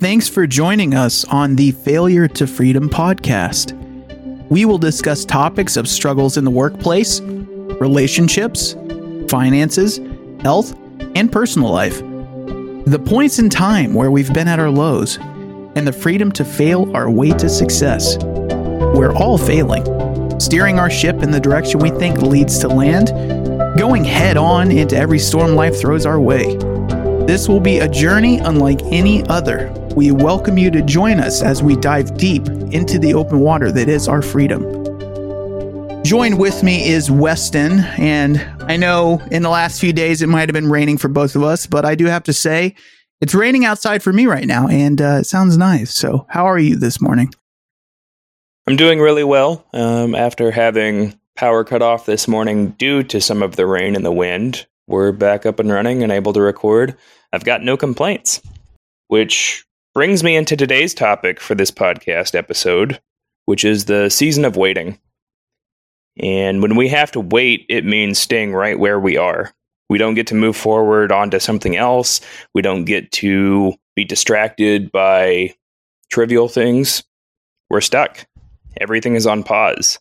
Thanks 0.00 0.30
for 0.30 0.46
joining 0.46 0.94
us 0.94 1.26
on 1.26 1.56
the 1.56 1.72
Failure 1.72 2.26
to 2.26 2.46
Freedom 2.46 2.88
podcast. 2.88 3.76
We 4.48 4.64
will 4.64 4.78
discuss 4.78 5.26
topics 5.26 5.76
of 5.76 5.86
struggles 5.86 6.38
in 6.38 6.44
the 6.46 6.50
workplace, 6.50 7.20
relationships, 7.20 8.72
finances, 9.28 10.00
health, 10.40 10.74
and 11.14 11.30
personal 11.30 11.70
life. 11.70 11.98
The 11.98 13.02
points 13.04 13.38
in 13.38 13.50
time 13.50 13.92
where 13.92 14.10
we've 14.10 14.32
been 14.32 14.48
at 14.48 14.58
our 14.58 14.70
lows, 14.70 15.18
and 15.76 15.86
the 15.86 15.92
freedom 15.92 16.32
to 16.32 16.46
fail 16.46 16.90
our 16.96 17.10
way 17.10 17.32
to 17.32 17.50
success. 17.50 18.16
We're 18.24 19.12
all 19.14 19.36
failing, 19.36 19.84
steering 20.40 20.78
our 20.78 20.88
ship 20.88 21.22
in 21.22 21.30
the 21.30 21.40
direction 21.40 21.78
we 21.78 21.90
think 21.90 22.22
leads 22.22 22.58
to 22.60 22.68
land, 22.68 23.08
going 23.78 24.04
head 24.04 24.38
on 24.38 24.70
into 24.70 24.96
every 24.96 25.18
storm 25.18 25.54
life 25.54 25.78
throws 25.78 26.06
our 26.06 26.18
way. 26.18 26.56
This 27.26 27.50
will 27.50 27.60
be 27.60 27.80
a 27.80 27.88
journey 27.88 28.38
unlike 28.38 28.80
any 28.84 29.26
other. 29.26 29.76
We 29.96 30.12
welcome 30.12 30.56
you 30.56 30.70
to 30.70 30.82
join 30.82 31.18
us 31.18 31.42
as 31.42 31.64
we 31.64 31.74
dive 31.74 32.16
deep 32.16 32.46
into 32.72 32.96
the 32.96 33.12
open 33.12 33.40
water 33.40 33.72
that 33.72 33.88
is 33.88 34.06
our 34.06 34.22
freedom. 34.22 34.62
Join 36.04 36.38
with 36.38 36.62
me 36.62 36.88
is 36.88 37.10
Weston, 37.10 37.80
and 37.98 38.38
I 38.60 38.76
know 38.76 39.20
in 39.32 39.42
the 39.42 39.50
last 39.50 39.80
few 39.80 39.92
days 39.92 40.22
it 40.22 40.28
might 40.28 40.48
have 40.48 40.54
been 40.54 40.70
raining 40.70 40.96
for 40.96 41.08
both 41.08 41.34
of 41.34 41.42
us, 41.42 41.66
but 41.66 41.84
I 41.84 41.96
do 41.96 42.06
have 42.06 42.22
to 42.24 42.32
say 42.32 42.76
it's 43.20 43.34
raining 43.34 43.64
outside 43.64 44.00
for 44.02 44.12
me 44.12 44.26
right 44.26 44.46
now, 44.46 44.68
and 44.68 45.02
uh, 45.02 45.18
it 45.20 45.26
sounds 45.26 45.58
nice. 45.58 45.92
So, 45.92 46.24
how 46.28 46.44
are 46.44 46.58
you 46.58 46.76
this 46.76 47.00
morning? 47.00 47.34
I'm 48.68 48.76
doing 48.76 49.00
really 49.00 49.24
well 49.24 49.66
um, 49.72 50.14
after 50.14 50.52
having 50.52 51.18
power 51.34 51.64
cut 51.64 51.82
off 51.82 52.06
this 52.06 52.28
morning 52.28 52.70
due 52.70 53.02
to 53.02 53.20
some 53.20 53.42
of 53.42 53.56
the 53.56 53.66
rain 53.66 53.96
and 53.96 54.06
the 54.06 54.12
wind. 54.12 54.66
We're 54.86 55.10
back 55.10 55.46
up 55.46 55.58
and 55.58 55.70
running 55.70 56.04
and 56.04 56.12
able 56.12 56.32
to 56.32 56.40
record. 56.40 56.96
I've 57.32 57.44
got 57.44 57.62
no 57.62 57.76
complaints, 57.76 58.40
which 59.08 59.64
brings 59.94 60.22
me 60.22 60.36
into 60.36 60.56
today's 60.56 60.94
topic 60.94 61.40
for 61.40 61.54
this 61.54 61.70
podcast 61.70 62.34
episode, 62.34 63.00
which 63.46 63.64
is 63.64 63.86
the 63.86 64.08
season 64.08 64.44
of 64.44 64.56
waiting. 64.56 64.98
And 66.18 66.62
when 66.62 66.76
we 66.76 66.88
have 66.88 67.10
to 67.12 67.20
wait, 67.20 67.66
it 67.68 67.84
means 67.84 68.18
staying 68.18 68.52
right 68.52 68.78
where 68.78 69.00
we 69.00 69.16
are. 69.16 69.52
We 69.88 69.98
don't 69.98 70.14
get 70.14 70.28
to 70.28 70.34
move 70.34 70.56
forward 70.56 71.10
onto 71.10 71.40
something 71.40 71.76
else. 71.76 72.20
We 72.54 72.62
don't 72.62 72.84
get 72.84 73.10
to 73.12 73.74
be 73.96 74.04
distracted 74.04 74.92
by 74.92 75.54
trivial 76.10 76.48
things. 76.48 77.02
We're 77.68 77.80
stuck. 77.80 78.26
Everything 78.80 79.16
is 79.16 79.26
on 79.26 79.42
pause. 79.42 79.98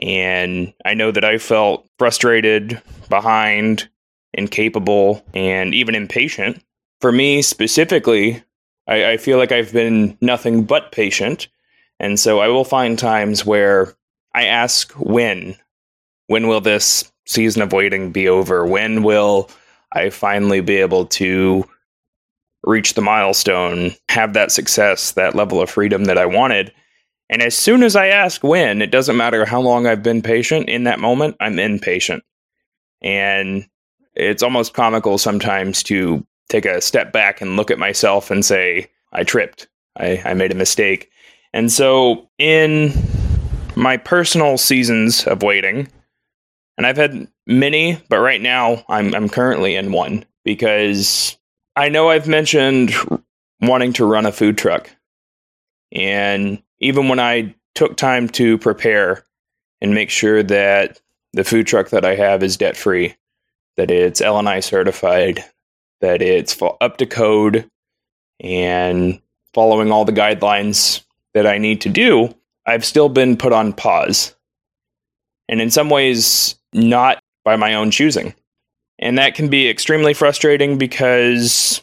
And 0.00 0.72
I 0.84 0.94
know 0.94 1.10
that 1.10 1.24
I 1.24 1.38
felt 1.38 1.88
frustrated, 1.98 2.80
behind, 3.08 3.88
incapable, 4.34 5.24
and 5.34 5.74
even 5.74 5.96
impatient. 5.96 6.62
For 7.00 7.10
me 7.10 7.42
specifically, 7.42 8.42
I, 8.88 9.12
I, 9.12 9.16
feel 9.18 9.38
like 9.38 9.52
I've 9.52 9.72
been 9.72 10.16
nothing 10.20 10.64
but 10.64 10.92
patient. 10.92 11.48
And 12.00 12.18
so 12.18 12.40
I 12.40 12.48
will 12.48 12.64
find 12.64 12.98
times 12.98 13.44
where 13.44 13.94
I 14.34 14.46
ask 14.46 14.92
when. 14.92 15.56
When 16.26 16.48
will 16.48 16.60
this 16.60 17.10
season 17.26 17.62
of 17.62 17.72
waiting 17.72 18.12
be 18.12 18.28
over? 18.28 18.66
When 18.66 19.02
will 19.02 19.50
I 19.92 20.10
finally 20.10 20.60
be 20.60 20.76
able 20.76 21.06
to 21.06 21.64
reach 22.64 22.94
the 22.94 23.00
milestone, 23.00 23.92
have 24.08 24.34
that 24.34 24.52
success, 24.52 25.12
that 25.12 25.34
level 25.34 25.60
of 25.60 25.70
freedom 25.70 26.04
that 26.04 26.18
I 26.18 26.26
wanted? 26.26 26.72
And 27.30 27.42
as 27.42 27.56
soon 27.56 27.82
as 27.82 27.94
I 27.94 28.08
ask 28.08 28.42
when, 28.42 28.80
it 28.80 28.90
doesn't 28.90 29.16
matter 29.16 29.44
how 29.44 29.60
long 29.60 29.86
I've 29.86 30.02
been 30.02 30.22
patient 30.22 30.68
in 30.68 30.84
that 30.84 30.98
moment, 30.98 31.36
I'm 31.40 31.58
impatient. 31.58 32.24
And 33.02 33.66
it's 34.14 34.42
almost 34.42 34.74
comical 34.74 35.18
sometimes 35.18 35.82
to 35.84 36.26
take 36.48 36.64
a 36.64 36.80
step 36.80 37.12
back 37.12 37.40
and 37.40 37.56
look 37.56 37.70
at 37.70 37.78
myself 37.78 38.30
and 38.30 38.44
say, 38.44 38.90
I 39.12 39.24
tripped. 39.24 39.68
I, 39.96 40.22
I 40.24 40.34
made 40.34 40.52
a 40.52 40.56
mistake. 40.56 41.10
And 41.52 41.72
so, 41.72 42.28
in 42.38 42.92
my 43.74 43.96
personal 43.96 44.58
seasons 44.58 45.24
of 45.26 45.42
waiting, 45.42 45.88
and 46.76 46.86
I've 46.86 46.96
had 46.96 47.28
many, 47.46 48.00
but 48.08 48.20
right 48.20 48.40
now 48.40 48.84
I'm, 48.88 49.14
I'm 49.14 49.28
currently 49.28 49.74
in 49.74 49.92
one 49.92 50.24
because 50.44 51.36
I 51.74 51.88
know 51.88 52.10
I've 52.10 52.28
mentioned 52.28 52.92
wanting 53.60 53.92
to 53.94 54.04
run 54.04 54.26
a 54.26 54.32
food 54.32 54.58
truck. 54.58 54.90
And 55.92 56.62
even 56.80 57.08
when 57.08 57.18
I 57.18 57.54
took 57.74 57.96
time 57.96 58.28
to 58.30 58.58
prepare 58.58 59.24
and 59.80 59.94
make 59.94 60.10
sure 60.10 60.42
that 60.42 61.00
the 61.32 61.44
food 61.44 61.66
truck 61.66 61.90
that 61.90 62.04
I 62.04 62.14
have 62.14 62.42
is 62.42 62.56
debt 62.56 62.76
free, 62.76 63.14
that 63.76 63.90
it's 63.90 64.20
LNI 64.20 64.62
certified, 64.62 65.44
that 66.00 66.22
it's 66.22 66.56
up 66.80 66.98
to 66.98 67.06
code 67.06 67.68
and 68.40 69.20
following 69.54 69.90
all 69.90 70.04
the 70.04 70.12
guidelines 70.12 71.02
that 71.34 71.46
I 71.46 71.58
need 71.58 71.80
to 71.82 71.88
do, 71.88 72.34
I've 72.66 72.84
still 72.84 73.08
been 73.08 73.36
put 73.36 73.52
on 73.52 73.72
pause. 73.72 74.34
And 75.48 75.60
in 75.60 75.70
some 75.70 75.90
ways, 75.90 76.56
not 76.72 77.22
by 77.44 77.56
my 77.56 77.74
own 77.74 77.90
choosing. 77.90 78.34
And 78.98 79.16
that 79.18 79.34
can 79.34 79.48
be 79.48 79.68
extremely 79.68 80.12
frustrating 80.12 80.76
because 80.76 81.82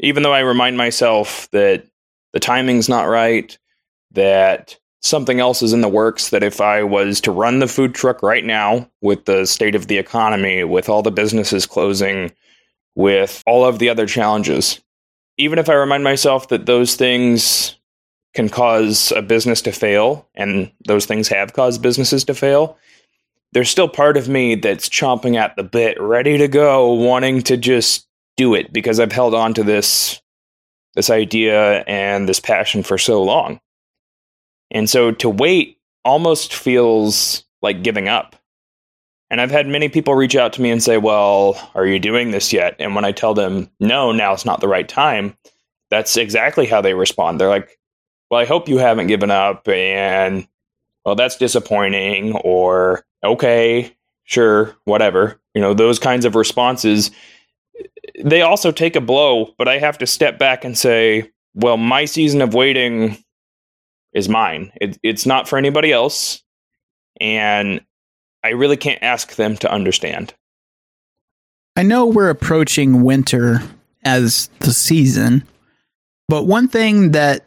even 0.00 0.22
though 0.22 0.32
I 0.32 0.40
remind 0.40 0.76
myself 0.76 1.48
that 1.52 1.86
the 2.32 2.40
timing's 2.40 2.88
not 2.88 3.04
right, 3.04 3.56
that 4.12 4.76
something 5.02 5.38
else 5.38 5.62
is 5.62 5.72
in 5.72 5.82
the 5.82 5.88
works 5.88 6.30
that 6.30 6.42
if 6.42 6.60
I 6.60 6.82
was 6.82 7.20
to 7.20 7.30
run 7.30 7.58
the 7.58 7.68
food 7.68 7.94
truck 7.94 8.22
right 8.22 8.44
now 8.44 8.90
with 9.02 9.26
the 9.26 9.46
state 9.46 9.74
of 9.74 9.86
the 9.86 9.98
economy, 9.98 10.64
with 10.64 10.88
all 10.88 11.02
the 11.02 11.10
businesses 11.10 11.66
closing, 11.66 12.32
with 12.94 13.42
all 13.46 13.64
of 13.64 13.78
the 13.78 13.88
other 13.88 14.06
challenges, 14.06 14.80
even 15.36 15.58
if 15.58 15.68
I 15.68 15.74
remind 15.74 16.04
myself 16.04 16.48
that 16.48 16.66
those 16.66 16.94
things 16.94 17.76
can 18.34 18.48
cause 18.48 19.12
a 19.12 19.22
business 19.22 19.62
to 19.62 19.72
fail, 19.72 20.28
and 20.34 20.70
those 20.86 21.06
things 21.06 21.28
have 21.28 21.52
caused 21.52 21.82
businesses 21.82 22.24
to 22.24 22.34
fail, 22.34 22.76
there's 23.52 23.70
still 23.70 23.88
part 23.88 24.16
of 24.16 24.28
me 24.28 24.56
that's 24.56 24.88
chomping 24.88 25.36
at 25.36 25.54
the 25.56 25.62
bit, 25.62 26.00
ready 26.00 26.36
to 26.38 26.48
go, 26.48 26.92
wanting 26.92 27.42
to 27.42 27.56
just 27.56 28.06
do 28.36 28.54
it 28.54 28.72
because 28.72 28.98
I've 28.98 29.12
held 29.12 29.34
on 29.34 29.54
to 29.54 29.62
this 29.62 30.20
this 30.94 31.10
idea 31.10 31.82
and 31.86 32.28
this 32.28 32.38
passion 32.38 32.82
for 32.82 32.98
so 32.98 33.22
long. 33.22 33.60
And 34.70 34.88
so 34.88 35.10
to 35.12 35.28
wait 35.28 35.78
almost 36.04 36.54
feels 36.54 37.44
like 37.62 37.82
giving 37.82 38.08
up. 38.08 38.36
And 39.34 39.40
I've 39.40 39.50
had 39.50 39.66
many 39.66 39.88
people 39.88 40.14
reach 40.14 40.36
out 40.36 40.52
to 40.52 40.62
me 40.62 40.70
and 40.70 40.80
say, 40.80 40.96
Well, 40.96 41.56
are 41.74 41.84
you 41.84 41.98
doing 41.98 42.30
this 42.30 42.52
yet? 42.52 42.76
And 42.78 42.94
when 42.94 43.04
I 43.04 43.10
tell 43.10 43.34
them, 43.34 43.68
No, 43.80 44.12
now 44.12 44.32
it's 44.32 44.44
not 44.44 44.60
the 44.60 44.68
right 44.68 44.88
time, 44.88 45.36
that's 45.90 46.16
exactly 46.16 46.66
how 46.66 46.80
they 46.80 46.94
respond. 46.94 47.40
They're 47.40 47.48
like, 47.48 47.76
Well, 48.30 48.40
I 48.40 48.44
hope 48.44 48.68
you 48.68 48.78
haven't 48.78 49.08
given 49.08 49.32
up. 49.32 49.66
And, 49.66 50.46
well, 51.04 51.16
that's 51.16 51.36
disappointing. 51.36 52.36
Or, 52.44 53.04
okay, 53.24 53.96
sure, 54.22 54.76
whatever. 54.84 55.40
You 55.52 55.60
know, 55.60 55.74
those 55.74 55.98
kinds 55.98 56.24
of 56.24 56.36
responses, 56.36 57.10
they 58.24 58.42
also 58.42 58.70
take 58.70 58.94
a 58.94 59.00
blow, 59.00 59.52
but 59.58 59.66
I 59.66 59.78
have 59.78 59.98
to 59.98 60.06
step 60.06 60.38
back 60.38 60.64
and 60.64 60.78
say, 60.78 61.28
Well, 61.54 61.76
my 61.76 62.04
season 62.04 62.40
of 62.40 62.54
waiting 62.54 63.18
is 64.12 64.28
mine. 64.28 64.70
It, 64.80 64.96
it's 65.02 65.26
not 65.26 65.48
for 65.48 65.58
anybody 65.58 65.90
else. 65.90 66.40
And 67.20 67.80
I 68.44 68.50
really 68.50 68.76
can't 68.76 69.02
ask 69.02 69.36
them 69.36 69.56
to 69.56 69.72
understand. 69.72 70.34
I 71.76 71.82
know 71.82 72.06
we're 72.06 72.28
approaching 72.28 73.02
winter 73.02 73.62
as 74.04 74.50
the 74.60 74.72
season, 74.72 75.48
but 76.28 76.44
one 76.44 76.68
thing 76.68 77.12
that 77.12 77.46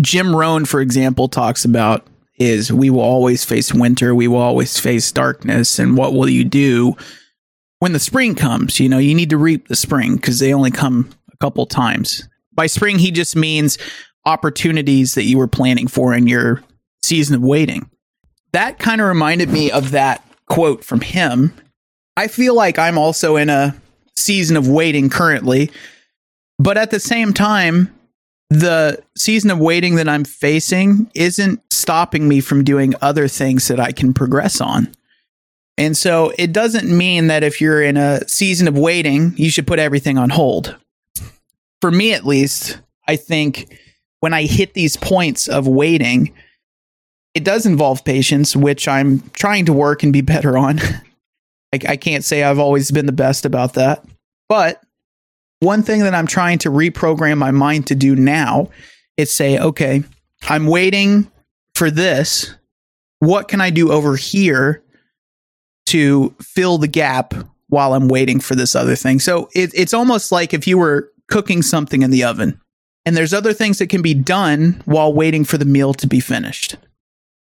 Jim 0.00 0.34
Rohn, 0.34 0.64
for 0.64 0.80
example, 0.80 1.28
talks 1.28 1.64
about 1.64 2.06
is 2.38 2.72
we 2.72 2.90
will 2.90 3.00
always 3.00 3.44
face 3.44 3.72
winter, 3.72 4.16
we 4.16 4.26
will 4.26 4.38
always 4.38 4.78
face 4.78 5.12
darkness, 5.12 5.78
and 5.78 5.96
what 5.96 6.12
will 6.12 6.28
you 6.28 6.44
do 6.44 6.96
when 7.78 7.92
the 7.92 8.00
spring 8.00 8.34
comes? 8.34 8.80
You 8.80 8.88
know, 8.88 8.98
you 8.98 9.14
need 9.14 9.30
to 9.30 9.36
reap 9.36 9.68
the 9.68 9.76
spring 9.76 10.16
because 10.16 10.40
they 10.40 10.52
only 10.52 10.72
come 10.72 11.10
a 11.32 11.36
couple 11.36 11.64
times. 11.66 12.28
By 12.52 12.66
spring, 12.66 12.98
he 12.98 13.12
just 13.12 13.36
means 13.36 13.78
opportunities 14.26 15.14
that 15.14 15.24
you 15.24 15.38
were 15.38 15.48
planning 15.48 15.86
for 15.86 16.12
in 16.12 16.26
your 16.26 16.62
season 17.02 17.36
of 17.36 17.42
waiting. 17.42 17.88
That 18.52 18.80
kind 18.80 19.00
of 19.00 19.06
reminded 19.06 19.48
me 19.48 19.70
of 19.70 19.92
that 19.92 20.22
quote 20.52 20.84
from 20.84 21.00
him. 21.00 21.50
I 22.14 22.28
feel 22.28 22.54
like 22.54 22.78
I'm 22.78 22.98
also 22.98 23.36
in 23.36 23.48
a 23.48 23.74
season 24.18 24.54
of 24.58 24.68
waiting 24.68 25.08
currently, 25.08 25.70
but 26.58 26.76
at 26.76 26.90
the 26.90 27.00
same 27.00 27.32
time, 27.32 27.90
the 28.50 29.02
season 29.16 29.50
of 29.50 29.58
waiting 29.58 29.94
that 29.94 30.10
I'm 30.10 30.24
facing 30.24 31.10
isn't 31.14 31.62
stopping 31.72 32.28
me 32.28 32.42
from 32.42 32.64
doing 32.64 32.92
other 33.00 33.28
things 33.28 33.66
that 33.68 33.80
I 33.80 33.92
can 33.92 34.12
progress 34.12 34.60
on. 34.60 34.94
And 35.78 35.96
so 35.96 36.34
it 36.38 36.52
doesn't 36.52 36.94
mean 36.94 37.28
that 37.28 37.42
if 37.42 37.58
you're 37.58 37.82
in 37.82 37.96
a 37.96 38.28
season 38.28 38.68
of 38.68 38.76
waiting, 38.76 39.32
you 39.38 39.48
should 39.48 39.66
put 39.66 39.78
everything 39.78 40.18
on 40.18 40.28
hold. 40.28 40.76
For 41.80 41.90
me, 41.90 42.12
at 42.12 42.26
least, 42.26 42.78
I 43.08 43.16
think 43.16 43.74
when 44.20 44.34
I 44.34 44.42
hit 44.42 44.74
these 44.74 44.98
points 44.98 45.48
of 45.48 45.66
waiting, 45.66 46.34
it 47.34 47.44
does 47.44 47.66
involve 47.66 48.04
patience, 48.04 48.54
which 48.54 48.86
I'm 48.86 49.20
trying 49.30 49.66
to 49.66 49.72
work 49.72 50.02
and 50.02 50.12
be 50.12 50.20
better 50.20 50.58
on. 50.58 50.80
I, 51.74 51.78
I 51.88 51.96
can't 51.96 52.24
say 52.24 52.42
I've 52.42 52.58
always 52.58 52.90
been 52.90 53.06
the 53.06 53.12
best 53.12 53.44
about 53.44 53.74
that, 53.74 54.04
but 54.48 54.82
one 55.60 55.82
thing 55.82 56.00
that 56.00 56.14
I'm 56.14 56.26
trying 56.26 56.58
to 56.58 56.70
reprogram 56.70 57.38
my 57.38 57.52
mind 57.52 57.86
to 57.86 57.94
do 57.94 58.16
now 58.16 58.68
is 59.16 59.32
say, 59.32 59.58
okay, 59.58 60.02
I'm 60.48 60.66
waiting 60.66 61.30
for 61.74 61.90
this. 61.90 62.52
What 63.20 63.46
can 63.46 63.60
I 63.60 63.70
do 63.70 63.92
over 63.92 64.16
here 64.16 64.82
to 65.86 66.34
fill 66.40 66.78
the 66.78 66.88
gap 66.88 67.32
while 67.68 67.94
I'm 67.94 68.08
waiting 68.08 68.40
for 68.40 68.56
this 68.56 68.74
other 68.74 68.96
thing? 68.96 69.20
So 69.20 69.48
it, 69.54 69.70
it's 69.72 69.94
almost 69.94 70.32
like 70.32 70.52
if 70.52 70.66
you 70.66 70.78
were 70.78 71.12
cooking 71.28 71.62
something 71.62 72.02
in 72.02 72.10
the 72.10 72.24
oven 72.24 72.60
and 73.06 73.16
there's 73.16 73.32
other 73.32 73.52
things 73.52 73.78
that 73.78 73.88
can 73.88 74.02
be 74.02 74.14
done 74.14 74.82
while 74.84 75.14
waiting 75.14 75.44
for 75.44 75.58
the 75.58 75.64
meal 75.64 75.94
to 75.94 76.08
be 76.08 76.18
finished. 76.18 76.76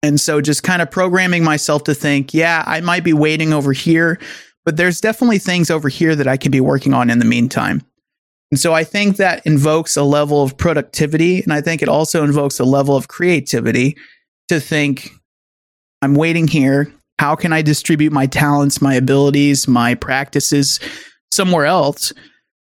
And 0.04 0.20
so 0.20 0.42
just 0.42 0.64
kind 0.64 0.82
of 0.82 0.92
programming 0.92 1.44
myself 1.44 1.86
to 1.86 1.96
think, 1.96 2.34
yeah, 2.34 2.64
I 2.68 2.82
might 2.82 3.04
be 3.04 3.14
waiting 3.14 3.54
over 3.54 3.72
here, 3.72 4.20
but 4.66 4.78
there's 4.78 5.02
definitely 5.02 5.40
things 5.40 5.72
over 5.72 5.90
here 5.90 6.16
that 6.16 6.28
I 6.28 6.38
can 6.38 6.52
be 6.52 6.60
working 6.60 6.94
on 6.94 7.10
in 7.10 7.20
the 7.20 7.26
meantime. 7.26 7.82
And 8.52 8.60
so 8.60 8.74
I 8.74 8.84
think 8.84 9.18
that 9.18 9.44
invokes 9.48 9.98
a 9.98 10.04
level 10.04 10.44
of 10.44 10.58
productivity. 10.58 11.42
And 11.42 11.52
I 11.52 11.62
think 11.62 11.82
it 11.82 11.90
also 11.90 12.24
invokes 12.24 12.60
a 12.60 12.66
level 12.66 12.96
of 12.96 13.08
creativity 13.08 13.98
to 14.50 14.60
think, 14.60 15.10
I'm 16.04 16.14
waiting 16.14 16.48
here. 16.48 16.94
How 17.18 17.36
can 17.36 17.54
I 17.54 17.62
distribute 17.62 18.12
my 18.12 18.28
talents, 18.28 18.82
my 18.82 18.94
abilities, 18.94 19.68
my 19.68 19.96
practices 19.96 20.80
somewhere 21.32 21.66
else 21.66 22.14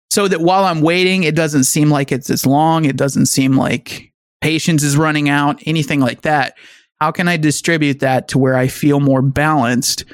so 0.09 0.27
that 0.27 0.41
while 0.41 0.63
I'm 0.63 0.81
waiting, 0.81 1.23
it 1.23 1.35
doesn't 1.35 1.65
seem 1.65 1.89
like 1.89 2.11
it's 2.11 2.29
as 2.29 2.45
long. 2.45 2.85
It 2.85 2.95
doesn't 2.95 3.25
seem 3.25 3.57
like 3.57 4.11
patience 4.41 4.83
is 4.83 4.95
running 4.95 5.27
out, 5.27 5.61
anything 5.65 5.99
like 5.99 6.21
that. 6.21 6.55
How 7.01 7.11
can 7.11 7.27
I 7.27 7.37
distribute 7.37 7.99
that 7.99 8.27
to 8.29 8.37
where 8.37 8.55
I 8.55 8.67
feel 8.67 8.99
more 8.99 9.21
balanced? 9.21 10.05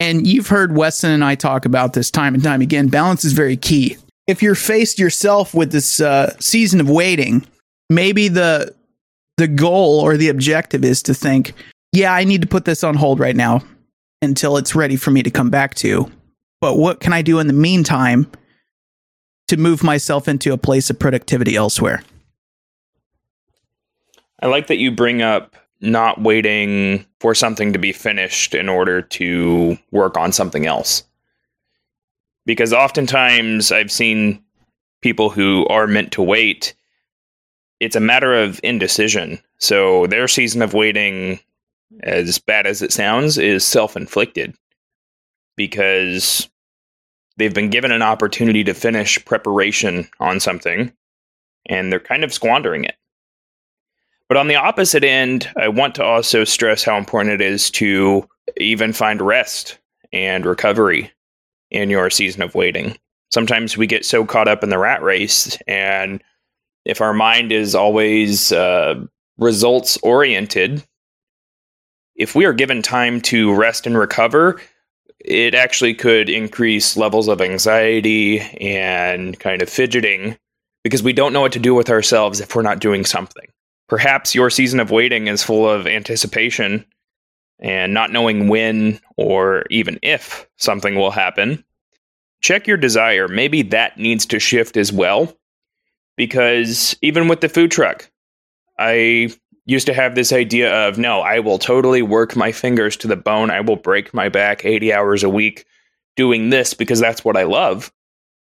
And 0.00 0.26
you've 0.26 0.48
heard 0.48 0.76
Weston 0.76 1.10
and 1.10 1.24
I 1.24 1.34
talk 1.34 1.64
about 1.64 1.92
this 1.92 2.10
time 2.10 2.34
and 2.34 2.42
time 2.42 2.60
again. 2.60 2.88
Balance 2.88 3.24
is 3.24 3.32
very 3.32 3.56
key 3.56 3.96
if 4.30 4.42
you're 4.42 4.54
faced 4.54 4.98
yourself 4.98 5.54
with 5.54 5.72
this 5.72 6.00
uh, 6.00 6.32
season 6.38 6.80
of 6.80 6.88
waiting, 6.88 7.44
maybe 7.90 8.28
the 8.28 8.74
the 9.36 9.48
goal 9.48 10.00
or 10.00 10.16
the 10.16 10.28
objective 10.28 10.84
is 10.84 11.02
to 11.02 11.14
think, 11.14 11.54
yeah, 11.92 12.12
I 12.12 12.24
need 12.24 12.42
to 12.42 12.48
put 12.48 12.64
this 12.64 12.84
on 12.84 12.94
hold 12.94 13.18
right 13.18 13.34
now 13.34 13.62
until 14.22 14.56
it's 14.58 14.74
ready 14.74 14.96
for 14.96 15.10
me 15.10 15.22
to 15.22 15.30
come 15.30 15.48
back 15.48 15.74
to. 15.76 16.10
But 16.60 16.76
what 16.76 17.00
can 17.00 17.14
I 17.14 17.22
do 17.22 17.38
in 17.38 17.46
the 17.46 17.54
meantime 17.54 18.30
to 19.48 19.56
move 19.56 19.82
myself 19.82 20.28
into 20.28 20.52
a 20.52 20.58
place 20.58 20.90
of 20.90 20.98
productivity 20.98 21.56
elsewhere? 21.56 22.02
I 24.40 24.46
like 24.46 24.66
that 24.66 24.76
you 24.76 24.90
bring 24.90 25.22
up 25.22 25.56
not 25.80 26.20
waiting 26.22 27.06
for 27.20 27.34
something 27.34 27.72
to 27.72 27.78
be 27.78 27.92
finished 27.92 28.54
in 28.54 28.68
order 28.68 29.00
to 29.00 29.78
work 29.90 30.16
on 30.16 30.32
something 30.32 30.66
else 30.66 31.04
because 32.46 32.72
oftentimes 32.72 33.70
I've 33.70 33.92
seen 33.92 34.42
people 35.02 35.30
who 35.30 35.66
are 35.68 35.86
meant 35.86 36.12
to 36.12 36.22
wait. 36.22 36.74
It's 37.78 37.96
a 37.96 38.00
matter 38.00 38.34
of 38.34 38.60
indecision. 38.62 39.40
So 39.58 40.06
their 40.06 40.28
season 40.28 40.62
of 40.62 40.74
waiting, 40.74 41.40
as 42.02 42.38
bad 42.38 42.66
as 42.66 42.82
it 42.82 42.92
sounds, 42.92 43.38
is 43.38 43.64
self 43.64 43.96
inflicted 43.96 44.54
because 45.56 46.48
they've 47.36 47.54
been 47.54 47.70
given 47.70 47.92
an 47.92 48.02
opportunity 48.02 48.64
to 48.64 48.74
finish 48.74 49.22
preparation 49.24 50.08
on 50.18 50.40
something 50.40 50.92
and 51.66 51.92
they're 51.92 52.00
kind 52.00 52.24
of 52.24 52.32
squandering 52.32 52.84
it. 52.84 52.96
But 54.30 54.36
on 54.36 54.46
the 54.46 54.54
opposite 54.54 55.02
end, 55.02 55.50
I 55.56 55.66
want 55.66 55.96
to 55.96 56.04
also 56.04 56.44
stress 56.44 56.84
how 56.84 56.96
important 56.96 57.40
it 57.40 57.44
is 57.44 57.68
to 57.72 58.28
even 58.58 58.92
find 58.92 59.20
rest 59.20 59.76
and 60.12 60.46
recovery 60.46 61.10
in 61.72 61.90
your 61.90 62.10
season 62.10 62.40
of 62.40 62.54
waiting. 62.54 62.96
Sometimes 63.32 63.76
we 63.76 63.88
get 63.88 64.04
so 64.04 64.24
caught 64.24 64.46
up 64.46 64.62
in 64.62 64.70
the 64.70 64.78
rat 64.78 65.02
race, 65.02 65.58
and 65.66 66.22
if 66.84 67.00
our 67.00 67.12
mind 67.12 67.50
is 67.50 67.74
always 67.74 68.52
uh, 68.52 69.04
results 69.38 69.96
oriented, 69.96 70.80
if 72.14 72.36
we 72.36 72.44
are 72.44 72.52
given 72.52 72.82
time 72.82 73.20
to 73.22 73.52
rest 73.52 73.84
and 73.84 73.98
recover, 73.98 74.60
it 75.18 75.56
actually 75.56 75.94
could 75.94 76.28
increase 76.30 76.96
levels 76.96 77.26
of 77.26 77.40
anxiety 77.40 78.38
and 78.60 79.40
kind 79.40 79.60
of 79.60 79.68
fidgeting 79.68 80.38
because 80.84 81.02
we 81.02 81.12
don't 81.12 81.32
know 81.32 81.40
what 81.40 81.50
to 81.50 81.58
do 81.58 81.74
with 81.74 81.90
ourselves 81.90 82.38
if 82.38 82.54
we're 82.54 82.62
not 82.62 82.78
doing 82.78 83.04
something. 83.04 83.48
Perhaps 83.90 84.36
your 84.36 84.50
season 84.50 84.78
of 84.78 84.92
waiting 84.92 85.26
is 85.26 85.42
full 85.42 85.68
of 85.68 85.88
anticipation 85.88 86.86
and 87.58 87.92
not 87.92 88.12
knowing 88.12 88.46
when 88.46 89.00
or 89.16 89.64
even 89.68 89.98
if 90.00 90.48
something 90.58 90.94
will 90.94 91.10
happen, 91.10 91.64
check 92.40 92.68
your 92.68 92.76
desire. 92.76 93.26
Maybe 93.26 93.62
that 93.62 93.98
needs 93.98 94.24
to 94.26 94.38
shift 94.38 94.76
as 94.76 94.92
well. 94.92 95.36
Because 96.16 96.96
even 97.02 97.26
with 97.26 97.40
the 97.40 97.48
food 97.48 97.72
truck, 97.72 98.08
I 98.78 99.30
used 99.66 99.86
to 99.86 99.94
have 99.94 100.14
this 100.14 100.32
idea 100.32 100.72
of 100.86 100.96
no, 100.96 101.22
I 101.22 101.40
will 101.40 101.58
totally 101.58 102.02
work 102.02 102.36
my 102.36 102.52
fingers 102.52 102.96
to 102.98 103.08
the 103.08 103.16
bone. 103.16 103.50
I 103.50 103.60
will 103.60 103.74
break 103.74 104.14
my 104.14 104.28
back 104.28 104.64
80 104.64 104.92
hours 104.92 105.24
a 105.24 105.28
week 105.28 105.66
doing 106.14 106.50
this 106.50 106.74
because 106.74 107.00
that's 107.00 107.24
what 107.24 107.36
I 107.36 107.42
love. 107.42 107.92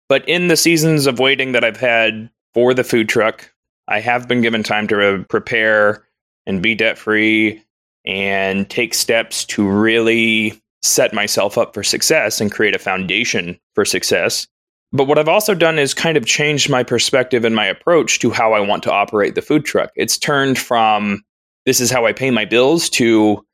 But 0.09 0.27
in 0.27 0.47
the 0.47 0.57
seasons 0.57 1.05
of 1.05 1.19
waiting 1.19 1.51
that 1.51 1.63
I've 1.63 1.77
had 1.77 2.31
for 2.55 2.73
the 2.73 2.83
food 2.83 3.09
truck, 3.09 3.51
I 3.87 3.99
have 3.99 4.27
been 4.27 4.41
given 4.41 4.63
time 4.63 4.87
to 4.87 5.25
prepare 5.29 6.05
and 6.45 6.61
be 6.61 6.75
debt 6.75 6.97
free 6.97 7.63
and 8.05 8.69
take 8.69 8.93
steps 8.93 9.45
to 9.45 9.67
really 9.67 10.61
set 10.81 11.13
myself 11.13 11.57
up 11.57 11.73
for 11.73 11.83
success 11.83 12.39
and 12.39 12.51
create 12.51 12.75
a 12.75 12.79
foundation 12.79 13.59
for 13.73 13.85
success. 13.85 14.47
But 14.91 15.05
what 15.05 15.17
I've 15.17 15.27
also 15.27 15.55
done 15.55 15.79
is 15.79 15.93
kind 15.93 16.15
of 16.15 16.25
changed 16.25 16.69
my 16.69 16.83
perspective 16.83 17.43
and 17.43 17.55
my 17.55 17.65
approach 17.65 18.19
to 18.19 18.31
how 18.31 18.53
I 18.53 18.59
want 18.59 18.83
to 18.83 18.91
operate 18.91 19.35
the 19.35 19.41
food 19.41 19.65
truck. 19.65 19.91
It's 19.95 20.17
turned 20.17 20.57
from 20.57 21.23
this 21.65 21.79
is 21.79 21.89
how 21.89 22.05
I 22.05 22.13
pay 22.13 22.31
my 22.31 22.45
bills 22.45 22.89
to 22.91 23.45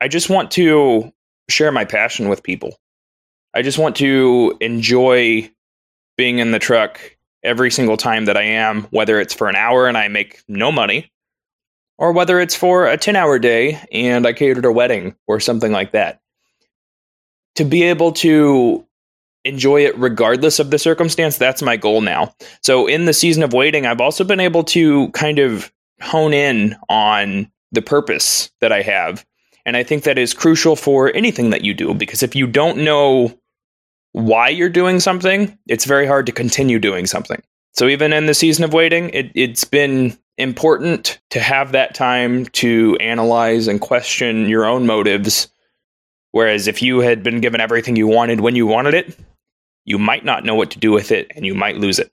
I 0.00 0.08
just 0.08 0.28
want 0.28 0.50
to 0.52 1.12
share 1.48 1.72
my 1.72 1.84
passion 1.84 2.28
with 2.28 2.42
people. 2.42 2.76
I 3.54 3.62
just 3.62 3.78
want 3.78 3.96
to 3.96 4.56
enjoy 4.60 5.50
being 6.16 6.38
in 6.38 6.50
the 6.50 6.58
truck 6.58 7.13
every 7.44 7.70
single 7.70 7.96
time 7.96 8.24
that 8.24 8.36
I 8.36 8.42
am, 8.42 8.84
whether 8.84 9.20
it's 9.20 9.34
for 9.34 9.48
an 9.48 9.56
hour 9.56 9.86
and 9.86 9.96
I 9.96 10.08
make 10.08 10.42
no 10.48 10.72
money, 10.72 11.12
or 11.98 12.12
whether 12.12 12.40
it's 12.40 12.54
for 12.54 12.86
a 12.86 12.96
10 12.96 13.16
hour 13.16 13.38
day 13.38 13.80
and 13.92 14.26
I 14.26 14.32
catered 14.32 14.64
a 14.64 14.72
wedding 14.72 15.14
or 15.26 15.40
something 15.40 15.72
like 15.72 15.92
that. 15.92 16.20
To 17.56 17.64
be 17.64 17.84
able 17.84 18.12
to 18.12 18.84
enjoy 19.44 19.84
it 19.84 19.96
regardless 19.98 20.58
of 20.58 20.70
the 20.70 20.78
circumstance, 20.78 21.36
that's 21.36 21.62
my 21.62 21.76
goal 21.76 22.00
now. 22.00 22.34
So 22.62 22.86
in 22.86 23.04
the 23.04 23.12
season 23.12 23.42
of 23.42 23.52
waiting, 23.52 23.86
I've 23.86 24.00
also 24.00 24.24
been 24.24 24.40
able 24.40 24.64
to 24.64 25.10
kind 25.10 25.38
of 25.38 25.72
hone 26.00 26.32
in 26.32 26.76
on 26.88 27.50
the 27.70 27.82
purpose 27.82 28.50
that 28.60 28.72
I 28.72 28.82
have. 28.82 29.24
And 29.66 29.76
I 29.76 29.82
think 29.82 30.04
that 30.04 30.18
is 30.18 30.34
crucial 30.34 30.76
for 30.76 31.14
anything 31.14 31.50
that 31.50 31.64
you 31.64 31.74
do 31.74 31.94
because 31.94 32.22
if 32.22 32.34
you 32.34 32.46
don't 32.46 32.78
know 32.78 33.38
why 34.14 34.48
you're 34.48 34.68
doing 34.68 35.00
something, 35.00 35.58
it's 35.66 35.84
very 35.84 36.06
hard 36.06 36.24
to 36.26 36.32
continue 36.32 36.78
doing 36.78 37.04
something. 37.04 37.42
So 37.72 37.88
even 37.88 38.12
in 38.12 38.26
the 38.26 38.34
season 38.34 38.64
of 38.64 38.72
waiting, 38.72 39.10
it, 39.10 39.32
it's 39.34 39.64
been 39.64 40.16
important 40.38 41.18
to 41.30 41.40
have 41.40 41.72
that 41.72 41.96
time 41.96 42.46
to 42.46 42.96
analyze 43.00 43.66
and 43.66 43.80
question 43.80 44.48
your 44.48 44.66
own 44.66 44.86
motives. 44.86 45.48
Whereas 46.30 46.68
if 46.68 46.80
you 46.80 47.00
had 47.00 47.24
been 47.24 47.40
given 47.40 47.60
everything 47.60 47.96
you 47.96 48.06
wanted 48.06 48.40
when 48.40 48.54
you 48.54 48.68
wanted 48.68 48.94
it, 48.94 49.18
you 49.84 49.98
might 49.98 50.24
not 50.24 50.44
know 50.44 50.54
what 50.54 50.70
to 50.70 50.78
do 50.78 50.92
with 50.92 51.10
it 51.10 51.32
and 51.34 51.44
you 51.44 51.54
might 51.54 51.78
lose 51.78 51.98
it. 51.98 52.12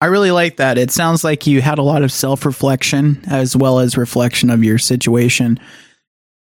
I 0.00 0.06
really 0.06 0.30
like 0.30 0.56
that. 0.56 0.78
It 0.78 0.90
sounds 0.90 1.24
like 1.24 1.46
you 1.46 1.60
had 1.60 1.76
a 1.78 1.82
lot 1.82 2.02
of 2.02 2.10
self 2.10 2.46
reflection 2.46 3.22
as 3.26 3.54
well 3.54 3.80
as 3.80 3.98
reflection 3.98 4.48
of 4.48 4.64
your 4.64 4.78
situation. 4.78 5.60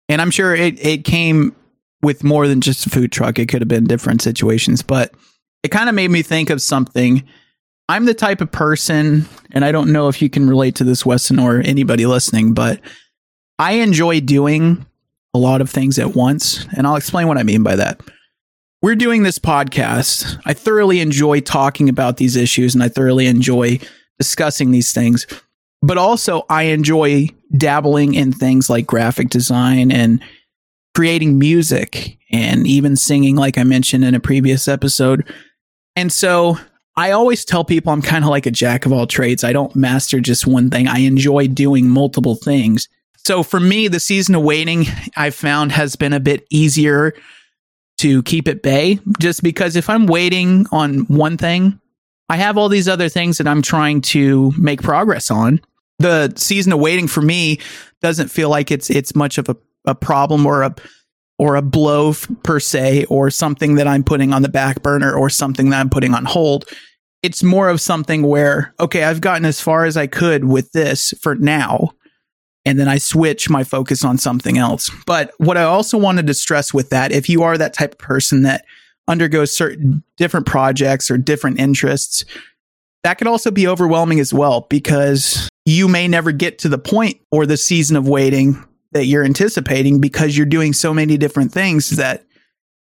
And 0.08 0.20
I'm 0.20 0.32
sure 0.32 0.56
it, 0.56 0.84
it 0.84 1.04
came 1.04 1.54
with 2.02 2.24
more 2.24 2.48
than 2.48 2.60
just 2.60 2.86
a 2.86 2.90
food 2.90 3.12
truck. 3.12 3.38
It 3.38 3.48
could 3.48 3.60
have 3.60 3.68
been 3.68 3.84
different 3.84 4.22
situations, 4.22 4.82
but 4.82 5.12
it 5.62 5.68
kind 5.68 5.88
of 5.88 5.94
made 5.94 6.10
me 6.10 6.22
think 6.22 6.50
of 6.50 6.62
something 6.62 7.24
I'm 7.90 8.04
the 8.04 8.14
type 8.14 8.40
of 8.40 8.52
person, 8.52 9.26
and 9.50 9.64
I 9.64 9.72
don't 9.72 9.92
know 9.92 10.06
if 10.06 10.22
you 10.22 10.30
can 10.30 10.48
relate 10.48 10.76
to 10.76 10.84
this, 10.84 11.04
Weston, 11.04 11.40
or 11.40 11.58
anybody 11.58 12.06
listening, 12.06 12.54
but 12.54 12.80
I 13.58 13.72
enjoy 13.72 14.20
doing 14.20 14.86
a 15.34 15.38
lot 15.38 15.60
of 15.60 15.68
things 15.68 15.98
at 15.98 16.14
once. 16.14 16.68
And 16.76 16.86
I'll 16.86 16.94
explain 16.94 17.26
what 17.26 17.36
I 17.36 17.42
mean 17.42 17.64
by 17.64 17.74
that. 17.74 18.00
We're 18.80 18.94
doing 18.94 19.24
this 19.24 19.40
podcast. 19.40 20.40
I 20.44 20.54
thoroughly 20.54 21.00
enjoy 21.00 21.40
talking 21.40 21.88
about 21.88 22.16
these 22.16 22.36
issues 22.36 22.76
and 22.76 22.84
I 22.84 22.88
thoroughly 22.88 23.26
enjoy 23.26 23.80
discussing 24.20 24.70
these 24.70 24.92
things. 24.92 25.26
But 25.82 25.98
also, 25.98 26.46
I 26.48 26.64
enjoy 26.64 27.30
dabbling 27.56 28.14
in 28.14 28.32
things 28.32 28.70
like 28.70 28.86
graphic 28.86 29.30
design 29.30 29.90
and 29.90 30.22
creating 30.94 31.38
music 31.38 32.18
and 32.30 32.66
even 32.66 32.96
singing, 32.96 33.36
like 33.36 33.58
I 33.58 33.64
mentioned 33.64 34.04
in 34.04 34.14
a 34.14 34.20
previous 34.20 34.68
episode. 34.68 35.32
And 35.96 36.12
so 36.12 36.58
I 36.96 37.12
always 37.12 37.44
tell 37.44 37.64
people 37.64 37.92
I'm 37.92 38.02
kind 38.02 38.24
of 38.24 38.30
like 38.30 38.46
a 38.46 38.50
jack 38.50 38.86
of 38.86 38.92
all 38.92 39.06
trades. 39.06 39.44
I 39.44 39.52
don't 39.52 39.74
master 39.76 40.20
just 40.20 40.46
one 40.46 40.70
thing. 40.70 40.88
I 40.88 40.98
enjoy 40.98 41.48
doing 41.48 41.88
multiple 41.88 42.34
things. 42.34 42.88
So 43.16 43.42
for 43.42 43.60
me, 43.60 43.88
the 43.88 44.00
season 44.00 44.34
of 44.34 44.42
waiting 44.42 44.86
I've 45.16 45.34
found 45.34 45.72
has 45.72 45.96
been 45.96 46.12
a 46.12 46.20
bit 46.20 46.46
easier 46.50 47.14
to 47.98 48.22
keep 48.22 48.48
at 48.48 48.62
bay 48.62 48.98
just 49.18 49.42
because 49.42 49.76
if 49.76 49.90
I'm 49.90 50.06
waiting 50.06 50.66
on 50.72 51.00
one 51.00 51.36
thing, 51.36 51.78
I 52.30 52.36
have 52.36 52.56
all 52.56 52.68
these 52.68 52.88
other 52.88 53.08
things 53.08 53.38
that 53.38 53.46
I'm 53.46 53.60
trying 53.60 54.00
to 54.02 54.52
make 54.56 54.82
progress 54.82 55.30
on. 55.30 55.60
The 55.98 56.32
season 56.36 56.72
of 56.72 56.80
waiting 56.80 57.08
for 57.08 57.20
me 57.20 57.58
doesn't 58.00 58.28
feel 58.28 58.48
like 58.48 58.70
it's 58.70 58.88
it's 58.88 59.14
much 59.14 59.36
of 59.36 59.48
a, 59.48 59.56
a 59.86 59.94
problem 59.94 60.46
or 60.46 60.62
a 60.62 60.74
or 61.38 61.56
a 61.56 61.62
blow 61.62 62.12
per 62.42 62.60
se 62.60 63.06
or 63.06 63.30
something 63.30 63.76
that 63.76 63.88
I'm 63.88 64.04
putting 64.04 64.34
on 64.34 64.42
the 64.42 64.48
back 64.50 64.82
burner 64.82 65.14
or 65.14 65.30
something 65.30 65.70
that 65.70 65.80
I'm 65.80 65.88
putting 65.88 66.12
on 66.12 66.26
hold. 66.26 66.66
It's 67.22 67.42
more 67.42 67.70
of 67.70 67.80
something 67.80 68.22
where, 68.22 68.74
okay, 68.78 69.04
I've 69.04 69.22
gotten 69.22 69.46
as 69.46 69.58
far 69.58 69.86
as 69.86 69.96
I 69.96 70.06
could 70.06 70.44
with 70.44 70.70
this 70.72 71.14
for 71.22 71.34
now 71.34 71.92
and 72.66 72.78
then 72.78 72.88
I 72.88 72.98
switch 72.98 73.48
my 73.48 73.64
focus 73.64 74.04
on 74.04 74.18
something 74.18 74.58
else. 74.58 74.90
But 75.06 75.32
what 75.38 75.56
I 75.56 75.62
also 75.62 75.96
wanted 75.96 76.26
to 76.26 76.34
stress 76.34 76.74
with 76.74 76.90
that, 76.90 77.10
if 77.10 77.28
you 77.28 77.42
are 77.42 77.56
that 77.56 77.72
type 77.72 77.92
of 77.92 77.98
person 77.98 78.42
that 78.42 78.66
undergoes 79.08 79.56
certain 79.56 80.04
different 80.18 80.46
projects 80.46 81.10
or 81.10 81.16
different 81.16 81.58
interests, 81.58 82.24
that 83.02 83.14
could 83.14 83.26
also 83.26 83.50
be 83.50 83.66
overwhelming 83.66 84.20
as 84.20 84.34
well 84.34 84.66
because 84.68 85.48
you 85.64 85.88
may 85.88 86.06
never 86.06 86.32
get 86.32 86.58
to 86.58 86.68
the 86.68 86.78
point 86.78 87.18
or 87.32 87.46
the 87.46 87.56
season 87.56 87.96
of 87.96 88.06
waiting 88.06 88.62
that 88.92 89.06
you're 89.06 89.24
anticipating 89.24 90.00
because 90.00 90.36
you're 90.36 90.46
doing 90.46 90.72
so 90.72 90.92
many 90.92 91.16
different 91.16 91.52
things 91.52 91.90
that 91.90 92.24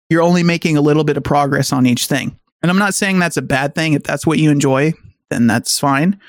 you're 0.09 0.21
only 0.21 0.43
making 0.43 0.77
a 0.77 0.81
little 0.81 1.03
bit 1.03 1.17
of 1.17 1.23
progress 1.23 1.73
on 1.73 1.85
each 1.85 2.05
thing. 2.05 2.37
And 2.61 2.69
I'm 2.69 2.77
not 2.77 2.93
saying 2.93 3.19
that's 3.19 3.37
a 3.37 3.41
bad 3.41 3.75
thing. 3.75 3.93
If 3.93 4.03
that's 4.03 4.25
what 4.25 4.39
you 4.39 4.51
enjoy, 4.51 4.93
then 5.29 5.47
that's 5.47 5.79
fine. 5.79 6.19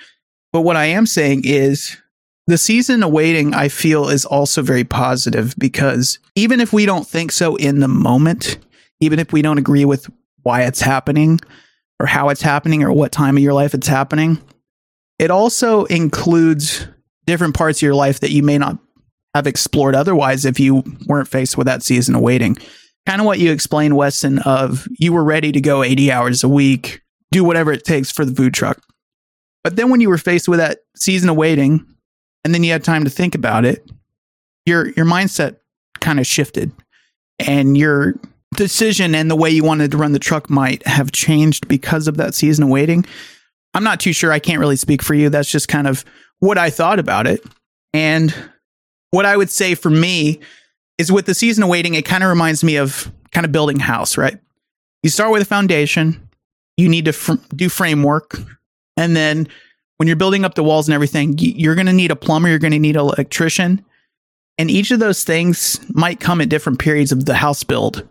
But 0.52 0.62
what 0.62 0.76
I 0.76 0.86
am 0.86 1.06
saying 1.06 1.42
is 1.44 1.96
the 2.46 2.58
season 2.58 3.02
awaiting, 3.02 3.54
I 3.54 3.68
feel, 3.68 4.08
is 4.08 4.24
also 4.24 4.62
very 4.62 4.84
positive 4.84 5.54
because 5.58 6.18
even 6.34 6.60
if 6.60 6.72
we 6.72 6.86
don't 6.86 7.06
think 7.06 7.32
so 7.32 7.56
in 7.56 7.80
the 7.80 7.88
moment, 7.88 8.58
even 9.00 9.18
if 9.18 9.32
we 9.32 9.42
don't 9.42 9.58
agree 9.58 9.84
with 9.84 10.08
why 10.42 10.62
it's 10.62 10.80
happening 10.80 11.40
or 12.00 12.06
how 12.06 12.28
it's 12.28 12.42
happening 12.42 12.82
or 12.82 12.92
what 12.92 13.12
time 13.12 13.36
of 13.36 13.42
your 13.42 13.52
life 13.52 13.74
it's 13.74 13.88
happening, 13.88 14.40
it 15.18 15.30
also 15.30 15.84
includes 15.86 16.86
different 17.26 17.54
parts 17.54 17.78
of 17.78 17.82
your 17.82 17.94
life 17.94 18.20
that 18.20 18.30
you 18.30 18.42
may 18.42 18.58
not 18.58 18.78
have 19.36 19.46
explored 19.46 19.94
otherwise 19.94 20.44
if 20.44 20.58
you 20.58 20.82
weren't 21.06 21.28
faced 21.28 21.58
with 21.58 21.66
that 21.66 21.82
season 21.82 22.14
awaiting. 22.14 22.56
Kind 23.04 23.20
of 23.20 23.26
what 23.26 23.38
you 23.38 23.52
explained, 23.52 23.96
Weston, 23.96 24.40
of 24.40 24.88
you 24.98 25.12
were 25.12 25.22
ready 25.22 25.52
to 25.52 25.60
go 25.60 25.82
80 25.82 26.10
hours 26.10 26.42
a 26.42 26.48
week, 26.48 27.02
do 27.30 27.44
whatever 27.44 27.70
it 27.70 27.84
takes 27.84 28.10
for 28.10 28.24
the 28.24 28.34
food 28.34 28.54
truck. 28.54 28.80
But 29.62 29.76
then 29.76 29.90
when 29.90 30.00
you 30.00 30.08
were 30.08 30.18
faced 30.18 30.48
with 30.48 30.58
that 30.58 30.78
season 30.96 31.28
awaiting, 31.28 31.84
and 32.44 32.54
then 32.54 32.64
you 32.64 32.72
had 32.72 32.82
time 32.82 33.04
to 33.04 33.10
think 33.10 33.34
about 33.34 33.64
it, 33.64 33.88
your 34.64 34.88
your 34.90 35.06
mindset 35.06 35.56
kind 36.00 36.18
of 36.18 36.26
shifted, 36.26 36.72
and 37.38 37.76
your 37.76 38.14
decision 38.56 39.14
and 39.14 39.30
the 39.30 39.36
way 39.36 39.50
you 39.50 39.64
wanted 39.64 39.90
to 39.90 39.96
run 39.96 40.12
the 40.12 40.18
truck 40.18 40.48
might 40.48 40.86
have 40.86 41.12
changed 41.12 41.68
because 41.68 42.08
of 42.08 42.16
that 42.16 42.34
season 42.34 42.64
of 42.64 42.70
waiting. 42.70 43.04
I'm 43.74 43.84
not 43.84 44.00
too 44.00 44.12
sure. 44.12 44.32
I 44.32 44.38
can't 44.38 44.60
really 44.60 44.76
speak 44.76 45.02
for 45.02 45.14
you. 45.14 45.28
That's 45.28 45.50
just 45.50 45.68
kind 45.68 45.86
of 45.86 46.04
what 46.38 46.58
I 46.58 46.70
thought 46.70 46.98
about 46.98 47.26
it. 47.26 47.44
And 47.92 48.34
what 49.10 49.26
I 49.26 49.36
would 49.36 49.50
say 49.50 49.74
for 49.74 49.90
me 49.90 50.40
is 50.98 51.12
with 51.12 51.26
the 51.26 51.34
season 51.34 51.64
of 51.64 51.68
waiting, 51.68 51.94
it 51.94 52.04
kind 52.04 52.22
of 52.22 52.30
reminds 52.30 52.64
me 52.64 52.76
of 52.76 53.10
kind 53.32 53.44
of 53.44 53.52
building 53.52 53.78
house, 53.78 54.16
right? 54.16 54.38
You 55.02 55.10
start 55.10 55.30
with 55.30 55.42
a 55.42 55.46
foundation, 55.46 56.28
you 56.76 56.88
need 56.88 57.04
to 57.04 57.12
fr- 57.12 57.34
do 57.54 57.68
framework, 57.68 58.38
and 58.96 59.14
then 59.14 59.48
when 59.96 60.06
you're 60.06 60.16
building 60.16 60.44
up 60.44 60.54
the 60.54 60.64
walls 60.64 60.88
and 60.88 60.94
everything, 60.94 61.34
you're 61.38 61.74
going 61.74 61.86
to 61.86 61.92
need 61.92 62.10
a 62.10 62.16
plumber, 62.16 62.48
you're 62.48 62.58
going 62.58 62.72
to 62.72 62.78
need 62.78 62.96
an 62.96 63.00
electrician. 63.00 63.84
And 64.58 64.70
each 64.70 64.90
of 64.90 65.00
those 65.00 65.24
things 65.24 65.80
might 65.90 66.20
come 66.20 66.40
at 66.40 66.48
different 66.48 66.78
periods 66.78 67.12
of 67.12 67.24
the 67.26 67.34
house 67.34 67.62
build. 67.62 68.06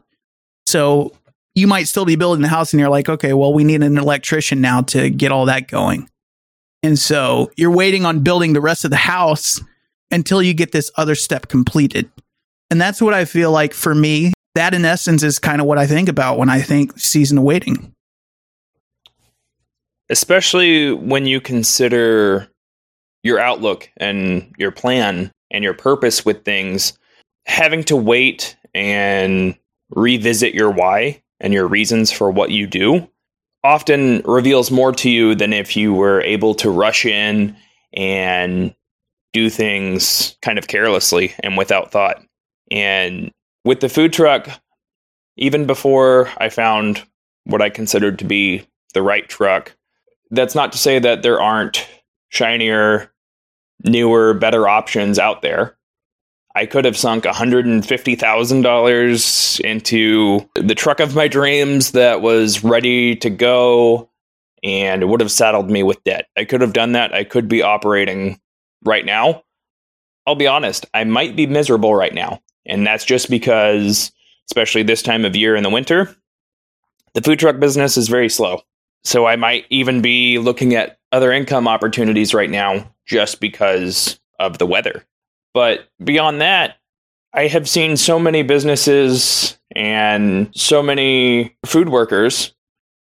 So 0.68 1.14
you 1.54 1.68
might 1.68 1.88
still 1.88 2.06
be 2.06 2.16
building 2.16 2.42
the 2.42 2.48
house 2.48 2.74
and 2.74 2.80
you're 2.80 2.90
like, 2.90 3.10
okay, 3.10 3.34
well, 3.34 3.54
we 3.54 3.64
need 3.64 3.82
an 3.82 3.98
electrician 3.98 4.62
now 4.62 4.82
to 4.82 5.10
get 5.10 5.32
all 5.32 5.46
that 5.46 5.68
going. 5.68 6.10
And 6.84 7.00
so 7.00 7.52
you're 7.56 7.72
waiting 7.72 8.06
on 8.06 8.20
building 8.20 8.54
the 8.54 8.62
rest 8.62 8.84
of 8.84 8.92
the 8.92 8.98
house 8.98 9.62
until 10.12 10.42
you 10.42 10.54
get 10.54 10.72
this 10.72 10.92
other 10.96 11.16
step 11.16 11.48
completed. 11.48 12.10
And 12.70 12.80
that's 12.80 13.02
what 13.02 13.14
I 13.14 13.26
feel 13.26 13.52
like 13.52 13.74
for 13.74 13.94
me. 13.94 14.34
That, 14.56 14.74
in 14.74 14.86
essence, 14.86 15.22
is 15.22 15.38
kind 15.38 15.60
of 15.60 15.68
what 15.68 15.78
I 15.78 15.86
think 15.86 16.08
about 16.08 16.38
when 16.38 16.50
I 16.50 16.62
think 16.62 16.98
season 16.98 17.38
of 17.38 17.44
waiting 17.44 17.94
especially 20.10 20.92
when 20.92 21.26
you 21.26 21.42
consider 21.42 22.48
your 23.24 23.40
outlook 23.40 23.90
and 23.98 24.54
your 24.58 24.72
plan 24.72 25.32
and 25.52 25.64
your 25.64 25.74
purpose 25.74 26.26
with 26.26 26.44
things, 26.44 26.98
having 27.46 27.84
to 27.86 27.96
wait 27.96 28.56
and 28.74 29.56
revisit 29.90 30.54
your 30.54 30.70
why 30.70 31.22
and 31.40 31.54
your 31.54 31.68
reasons 31.68 32.12
for 32.12 32.30
what 32.30 32.52
you 32.52 32.68
do 32.68 33.10
often 33.64 34.22
reveals 34.26 34.70
more 34.70 34.92
to 34.92 35.10
you 35.10 35.34
than 35.34 35.52
if 35.52 35.76
you 35.76 35.94
were 35.94 36.22
able 36.22 36.54
to 36.54 36.70
rush 36.70 37.06
in 37.06 37.56
and 37.94 38.76
do 39.36 39.50
things 39.50 40.38
kind 40.42 40.58
of 40.58 40.70
carelessly 40.70 41.34
and 41.42 41.58
without 41.58 41.92
thought. 41.92 42.24
And 42.72 43.32
with 43.66 43.82
the 43.82 43.90
food 43.90 44.14
truck, 44.14 44.48
even 45.36 45.66
before 45.66 46.30
I 46.38 46.48
found 46.48 47.04
what 47.44 47.62
I 47.62 47.70
considered 47.70 48.18
to 48.20 48.26
be 48.26 48.66
the 48.94 49.02
right 49.02 49.28
truck, 49.28 49.76
that's 50.32 50.56
not 50.56 50.72
to 50.72 50.78
say 50.78 51.00
that 51.00 51.22
there 51.22 51.42
aren't 51.42 51.86
shinier, 52.30 53.12
newer, 53.84 54.34
better 54.34 54.70
options 54.70 55.20
out 55.20 55.42
there. 55.42 55.76
I 56.56 56.66
could 56.66 56.86
have 56.86 56.96
sunk 56.96 57.26
$150,000 57.26 59.60
into 59.60 60.50
the 60.56 60.76
truck 60.76 61.02
of 61.02 61.14
my 61.14 61.28
dreams 61.28 61.92
that 61.92 62.22
was 62.22 62.64
ready 62.64 63.18
to 63.18 63.30
go 63.30 64.10
and 64.64 65.04
it 65.04 65.08
would 65.08 65.20
have 65.20 65.32
saddled 65.32 65.70
me 65.70 65.84
with 65.84 66.02
debt. 66.06 66.28
I 66.38 66.46
could 66.46 66.62
have 66.62 66.72
done 66.72 66.94
that. 66.94 67.14
I 67.14 67.26
could 67.26 67.50
be 67.50 67.62
operating 67.62 68.40
right 68.86 69.06
now. 69.06 69.44
I'll 70.28 70.36
be 70.36 70.48
honest, 70.48 70.86
I 70.94 71.04
might 71.04 71.36
be 71.36 71.46
miserable 71.46 71.94
right 71.94 72.14
now. 72.14 72.42
And 72.66 72.86
that's 72.86 73.06
just 73.06 73.30
because, 73.30 74.12
especially 74.50 74.84
this 74.84 75.04
time 75.04 75.26
of 75.26 75.36
year 75.36 75.56
in 75.56 75.64
the 75.64 75.70
winter, 75.70 76.16
the 77.14 77.22
food 77.22 77.40
truck 77.40 77.60
business 77.60 77.98
is 77.98 78.08
very 78.08 78.30
slow. 78.30 78.62
So 79.04 79.26
I 79.26 79.36
might 79.36 79.66
even 79.70 80.02
be 80.02 80.40
looking 80.40 80.74
at 80.74 81.00
other 81.12 81.32
income 81.32 81.68
opportunities 81.68 82.34
right 82.34 82.50
now 82.50 82.92
just 83.06 83.40
because 83.40 84.20
of 84.40 84.58
the 84.58 84.66
weather. 84.66 85.06
But 85.54 85.88
beyond 86.04 86.42
that, 86.42 86.78
I 87.34 87.48
have 87.48 87.70
seen 87.70 87.98
so 87.98 88.18
many 88.18 88.44
businesses 88.44 89.58
and 89.76 90.50
so 90.56 90.82
many 90.82 91.56
food 91.66 91.90
workers 91.90 92.54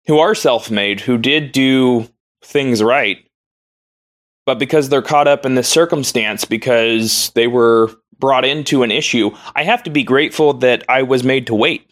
who 0.06 0.18
are 0.18 0.34
self 0.34 0.70
made 0.70 1.00
who 1.00 1.18
did 1.18 1.52
do 1.52 2.08
things 2.42 2.82
right. 2.82 3.26
But 4.46 4.58
because 4.58 4.88
they're 4.88 5.02
caught 5.02 5.28
up 5.28 5.46
in 5.46 5.54
this 5.54 5.68
circumstance, 5.68 6.44
because 6.44 7.30
they 7.34 7.46
were 7.46 7.90
brought 8.18 8.44
into 8.44 8.82
an 8.82 8.90
issue, 8.90 9.30
I 9.54 9.64
have 9.64 9.82
to 9.84 9.90
be 9.90 10.02
grateful 10.02 10.54
that 10.54 10.84
I 10.88 11.02
was 11.02 11.24
made 11.24 11.46
to 11.46 11.54
wait 11.54 11.90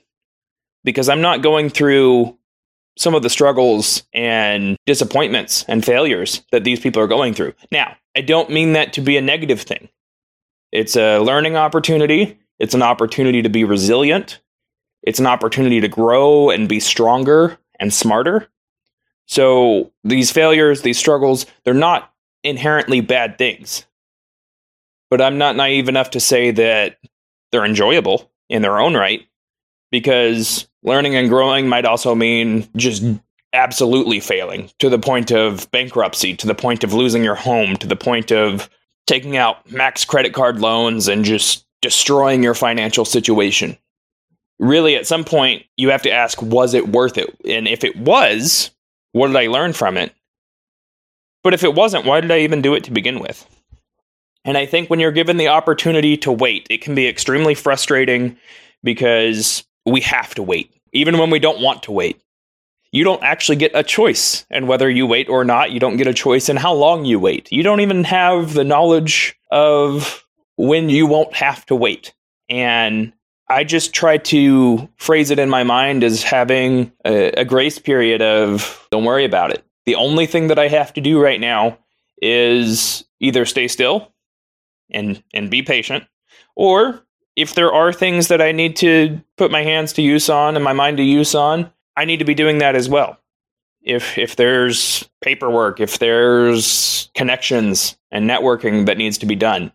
because 0.85 1.09
I'm 1.09 1.21
not 1.21 1.43
going 1.43 1.71
through 1.71 2.37
some 2.99 3.15
of 3.15 3.23
the 3.23 3.31
struggles 3.31 4.03
and 4.13 4.77
disappointments 4.87 5.65
and 5.67 5.85
failures 5.85 6.43
that 6.53 6.65
these 6.65 6.81
people 6.81 7.03
are 7.03 7.07
going 7.07 7.35
through. 7.35 7.55
Now, 7.71 7.97
I 8.17 8.21
don't 8.21 8.51
mean 8.51 8.75
that 8.75 8.93
to 8.95 9.01
be 9.01 9.17
a 9.17 9.23
negative 9.23 9.63
thing. 9.63 9.89
It's 10.73 10.97
a 10.97 11.19
learning 11.19 11.57
opportunity, 11.57 12.39
it's 12.59 12.75
an 12.75 12.83
opportunity 12.83 13.43
to 13.43 13.49
be 13.49 13.65
resilient, 13.65 14.41
it's 15.03 15.19
an 15.19 15.27
opportunity 15.27 15.81
to 15.81 15.89
grow 15.89 16.51
and 16.51 16.69
be 16.69 16.81
stronger 16.81 17.59
and 17.81 17.93
smarter. 17.93 18.49
So, 19.27 19.93
these 20.05 20.31
failures, 20.31 20.83
these 20.83 20.99
struggles, 20.99 21.47
they're 21.65 21.75
not 21.75 22.12
inherently 22.45 23.01
bad 23.01 23.39
things. 23.39 23.87
But 25.11 25.21
I'm 25.21 25.39
not 25.39 25.57
naive 25.57 25.89
enough 25.89 26.11
to 26.11 26.21
say 26.21 26.51
that 26.53 26.99
they're 27.51 27.65
enjoyable 27.65 28.31
in 28.49 28.63
their 28.63 28.79
own 28.79 28.95
right 28.95 29.27
because 29.91 30.67
learning 30.83 31.15
and 31.15 31.29
growing 31.29 31.69
might 31.69 31.85
also 31.85 32.15
mean 32.15 32.69
just 32.77 33.05
absolutely 33.53 34.21
failing 34.21 34.71
to 34.79 34.89
the 34.89 34.99
point 34.99 35.31
of 35.31 35.71
bankruptcy, 35.71 36.35
to 36.37 36.47
the 36.47 36.55
point 36.55 36.83
of 36.83 36.95
losing 36.95 37.23
your 37.23 37.35
home, 37.35 37.77
to 37.77 37.87
the 37.87 37.97
point 37.97 38.33
of 38.33 38.71
taking 39.07 39.37
out 39.37 39.71
max 39.71 40.05
credit 40.05 40.33
card 40.33 40.61
loans 40.61 41.09
and 41.09 41.25
just 41.25 41.67
destroying 41.83 42.43
your 42.43 42.55
financial 42.55 43.05
situation. 43.05 43.77
Really, 44.59 44.95
at 44.95 45.07
some 45.07 45.25
point, 45.25 45.65
you 45.77 45.91
have 45.91 46.03
to 46.03 46.11
ask, 46.11 46.41
was 46.41 46.73
it 46.73 46.89
worth 46.89 47.19
it? 47.19 47.37
And 47.45 47.67
if 47.69 47.85
it 47.85 47.97
was, 47.97 48.71
what 49.13 49.27
did 49.27 49.37
I 49.37 49.49
learn 49.49 49.73
from 49.73 49.97
it? 49.97 50.15
But 51.43 51.55
if 51.55 51.65
it 51.65 51.75
wasn't, 51.75 52.05
why 52.05 52.21
did 52.21 52.31
I 52.31 52.41
even 52.41 52.63
do 52.63 52.75
it 52.75 52.85
to 52.85 52.91
begin 52.91 53.19
with? 53.19 53.47
And 54.45 54.57
I 54.57 54.67
think 54.67 54.91
when 54.91 55.01
you're 55.01 55.13
given 55.13 55.37
the 55.37 55.49
opportunity 55.49 56.17
to 56.19 56.33
wait, 56.33 56.67
it 56.71 56.83
can 56.83 56.95
be 56.95 57.07
extremely 57.07 57.55
frustrating 57.55 58.37
because 58.83 59.65
we 59.87 60.01
have 60.01 60.35
to 60.35 60.43
wait, 60.43 60.73
even 60.93 61.19
when 61.19 61.31
we 61.31 61.39
don't 61.39 61.61
want 61.61 61.85
to 61.85 61.93
wait. 61.93 62.21
You 62.91 63.05
don't 63.05 63.23
actually 63.23 63.57
get 63.57 63.73
a 63.75 63.83
choice 63.83 64.45
and 64.51 64.69
whether 64.69 64.91
you 64.91 65.07
wait 65.07 65.29
or 65.29 65.45
not. 65.45 65.71
You 65.71 65.81
don't 65.81 65.97
get 65.97 66.07
a 66.07 66.15
choice 66.15 66.49
in 66.49 66.57
how 66.57 66.75
long 66.75 67.05
you 67.05 67.19
wait. 67.19 67.51
You 67.51 67.63
don't 67.63 67.81
even 67.81 68.05
have 68.05 68.53
the 68.53 68.65
knowledge 68.65 69.37
of 69.51 70.25
when 70.57 70.91
you 70.91 71.07
won't 71.07 71.35
have 71.35 71.65
to 71.67 71.75
wait. 71.75 72.13
And 72.51 73.13
I 73.49 73.65
just 73.65 73.95
try 73.95 74.19
to 74.19 74.89
phrase 74.97 75.31
it 75.31 75.39
in 75.39 75.49
my 75.49 75.63
mind 75.63 76.05
as 76.05 76.23
having 76.23 76.93
a, 77.05 77.41
a 77.41 77.45
grace 77.45 77.79
period 77.79 78.21
of 78.21 78.87
don't 78.91 79.05
worry 79.05 79.25
about 79.25 79.53
it. 79.53 79.65
The 79.87 79.95
only 79.97 80.27
thing 80.27 80.49
that 80.49 80.59
I 80.59 80.69
have 80.69 80.93
to 80.95 81.01
do 81.01 81.21
right 81.21 81.41
now 81.41 81.79
is 82.21 83.05
either 83.21 83.45
stay 83.45 83.69
still 83.69 84.13
and 84.91 85.23
and 85.35 85.51
be 85.51 85.63
patient 85.63 86.05
or 86.55 87.05
if 87.37 87.55
there 87.55 87.73
are 87.73 87.93
things 87.93 88.29
that 88.29 88.43
I 88.43 88.53
need 88.53 88.77
to 88.77 89.21
put 89.37 89.51
my 89.51 89.63
hands 89.63 89.93
to 89.95 90.03
use 90.03 90.29
on 90.29 90.55
and 90.55 90.65
my 90.65 90.73
mind 90.73 90.99
to 90.99 91.03
use 91.03 91.35
on, 91.35 91.73
I 91.97 92.05
need 92.05 92.19
to 92.19 92.25
be 92.25 92.35
doing 92.35 92.59
that 92.59 92.77
as 92.77 92.89
well. 92.89 93.19
If 93.83 94.17
if 94.19 94.37
there's 94.37 95.09
paperwork, 95.23 95.81
if 95.81 95.99
there's 95.99 97.11
connections 97.15 97.97
and 98.11 98.29
networking 98.29 98.87
that 98.87 98.99
needs 98.99 99.19
to 99.19 99.27
be 99.27 99.35
done, 99.35 99.73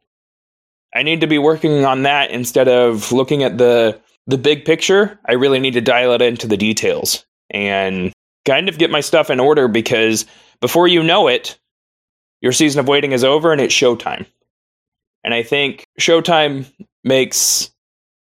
I 0.96 1.04
need 1.04 1.22
to 1.22 1.28
be 1.28 1.38
working 1.38 1.84
on 1.84 2.04
that 2.04 2.32
instead 2.32 2.68
of 2.68 3.12
looking 3.12 3.44
at 3.44 3.58
the 3.58 4.00
the 4.28 4.38
big 4.38 4.66
picture. 4.66 5.20
I 5.26 5.34
really 5.34 5.60
need 5.60 5.74
to 5.74 5.82
dial 5.82 6.14
it 6.14 6.22
into 6.22 6.48
the 6.48 6.58
details 6.58 7.26
and 7.50 8.14
kind 8.48 8.70
of 8.70 8.78
get 8.78 8.90
my 8.90 9.02
stuff 9.02 9.30
in 9.30 9.40
order 9.40 9.68
because 9.68 10.26
before 10.62 10.88
you 10.88 11.04
know 11.04 11.28
it, 11.28 11.60
your 12.42 12.52
season 12.52 12.80
of 12.80 12.88
waiting 12.88 13.12
is 13.12 13.24
over 13.24 13.52
and 13.52 13.62
it's 13.62 13.74
showtime. 13.74 14.26
And 15.24 15.34
I 15.34 15.44
think 15.44 15.86
showtime 16.00 16.66
makes 17.04 17.70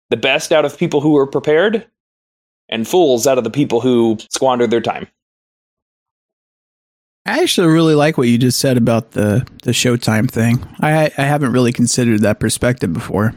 the 0.09 0.17
best 0.17 0.51
out 0.51 0.65
of 0.65 0.77
people 0.77 1.01
who 1.01 1.15
are 1.17 1.27
prepared 1.27 1.85
and 2.69 2.87
fools 2.87 3.27
out 3.27 3.37
of 3.37 3.43
the 3.43 3.51
people 3.51 3.79
who 3.79 4.17
squander 4.31 4.67
their 4.67 4.81
time. 4.81 5.07
I 7.27 7.41
actually 7.41 7.67
really 7.67 7.95
like 7.95 8.17
what 8.17 8.27
you 8.27 8.37
just 8.37 8.59
said 8.59 8.77
about 8.77 9.11
the 9.11 9.47
the 9.63 9.71
Showtime 9.71 10.29
thing. 10.29 10.63
I 10.79 11.11
I 11.17 11.23
haven't 11.23 11.53
really 11.53 11.73
considered 11.73 12.21
that 12.21 12.39
perspective 12.39 12.93
before. 12.93 13.33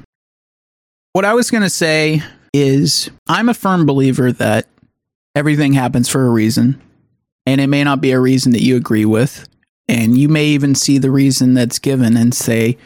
What 1.15 1.25
I 1.25 1.33
was 1.33 1.51
going 1.51 1.63
to 1.63 1.71
say 1.71 2.23
is 2.53 3.11
I'm 3.29 3.49
a 3.49 3.55
firm 3.55 3.87
believer 3.87 4.31
that 4.33 4.69
everything 5.35 5.73
happens 5.73 6.09
for 6.09 6.27
a 6.27 6.31
reason, 6.31 6.81
and 7.47 7.61
it 7.61 7.67
may 7.69 7.85
not 7.85 8.01
be 8.01 8.13
a 8.13 8.21
reason 8.21 8.53
that 8.53 8.63
you 8.63 8.77
agree 8.77 9.05
with, 9.05 9.49
and 9.89 10.17
you 10.17 10.29
may 10.29 10.47
even 10.47 10.75
see 10.75 10.99
the 10.99 11.11
reason 11.11 11.55
that's 11.55 11.79
given 11.79 12.17
and 12.17 12.35
say, 12.35 12.77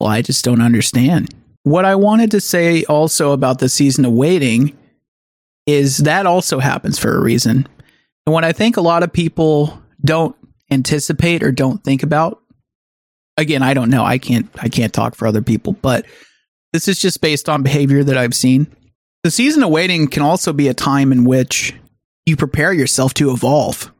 "Well, 0.00 0.10
I 0.10 0.22
just 0.22 0.44
don't 0.44 0.62
understand." 0.62 1.34
What 1.62 1.84
I 1.84 1.94
wanted 1.94 2.30
to 2.30 2.40
say 2.40 2.84
also 2.84 3.32
about 3.32 3.58
the 3.58 3.68
season 3.68 4.04
of 4.04 4.12
waiting 4.12 4.76
is 5.66 5.98
that 5.98 6.26
also 6.26 6.60
happens 6.60 6.98
for 6.98 7.16
a 7.16 7.20
reason. 7.20 7.66
And 8.26 8.32
what 8.32 8.44
I 8.44 8.52
think 8.52 8.76
a 8.76 8.80
lot 8.80 9.02
of 9.02 9.12
people 9.12 9.82
don't 10.04 10.36
anticipate 10.70 11.42
or 11.42 11.52
don't 11.52 11.82
think 11.84 12.02
about 12.02 12.42
again 13.36 13.62
i 13.62 13.72
don't 13.74 13.90
know 13.90 14.04
i 14.04 14.18
can't 14.18 14.48
i 14.58 14.68
can't 14.68 14.92
talk 14.92 15.14
for 15.14 15.26
other 15.26 15.42
people 15.42 15.74
but 15.74 16.04
this 16.72 16.88
is 16.88 16.98
just 16.98 17.20
based 17.20 17.48
on 17.48 17.62
behavior 17.62 18.02
that 18.02 18.16
i've 18.16 18.34
seen 18.34 18.66
the 19.26 19.30
season 19.32 19.64
of 19.64 19.70
waiting 19.70 20.06
can 20.06 20.22
also 20.22 20.52
be 20.52 20.68
a 20.68 20.74
time 20.74 21.10
in 21.10 21.24
which 21.24 21.74
you 22.26 22.36
prepare 22.36 22.72
yourself 22.72 23.12
to 23.12 23.32
evolve. 23.32 23.92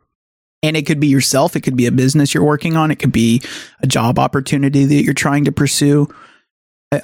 And 0.63 0.77
it 0.77 0.87
could 0.87 1.01
be 1.01 1.09
yourself 1.09 1.57
it 1.57 1.63
could 1.63 1.77
be 1.77 1.87
a 1.87 1.93
business 1.93 2.33
you're 2.33 2.45
working 2.45 2.77
on 2.77 2.93
it 2.93 3.01
could 3.01 3.11
be 3.11 3.43
a 3.81 3.89
job 3.89 4.21
opportunity 4.21 4.85
that 4.85 5.03
you're 5.03 5.15
trying 5.15 5.45
to 5.47 5.51
pursue. 5.51 6.07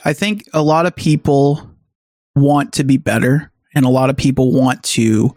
I 0.04 0.12
think 0.12 0.48
a 0.52 0.62
lot 0.62 0.86
of 0.86 0.94
people 0.94 1.68
want 2.36 2.74
to 2.74 2.84
be 2.84 2.96
better 2.96 3.50
and 3.74 3.84
a 3.84 3.90
lot 3.90 4.08
of 4.08 4.16
people 4.16 4.52
want 4.52 4.84
to 4.84 5.34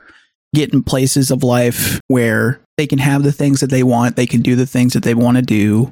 get 0.53 0.71
in 0.71 0.83
places 0.83 1.31
of 1.31 1.43
life 1.43 1.99
where 2.07 2.61
they 2.77 2.85
can 2.85 2.99
have 2.99 3.23
the 3.23 3.31
things 3.31 3.61
that 3.61 3.71
they 3.71 3.81
want, 3.81 4.15
they 4.15 4.27
can 4.27 4.43
do 4.43 4.55
the 4.55 4.67
things 4.67 4.93
that 4.93 5.01
they 5.01 5.15
want 5.15 5.37
to 5.37 5.41
do, 5.41 5.91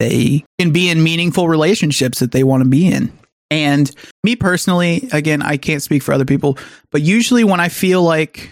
they 0.00 0.44
can 0.58 0.72
be 0.72 0.90
in 0.90 1.00
meaningful 1.00 1.46
relationships 1.46 2.18
that 2.18 2.32
they 2.32 2.42
want 2.42 2.64
to 2.64 2.68
be 2.68 2.88
in. 2.88 3.16
And 3.50 3.90
me 4.22 4.36
personally, 4.36 5.08
again, 5.12 5.42
I 5.42 5.56
can't 5.56 5.82
speak 5.82 6.02
for 6.02 6.12
other 6.12 6.26
people, 6.26 6.58
but 6.90 7.02
usually 7.02 7.44
when 7.44 7.60
I 7.60 7.68
feel 7.68 8.02
like 8.02 8.50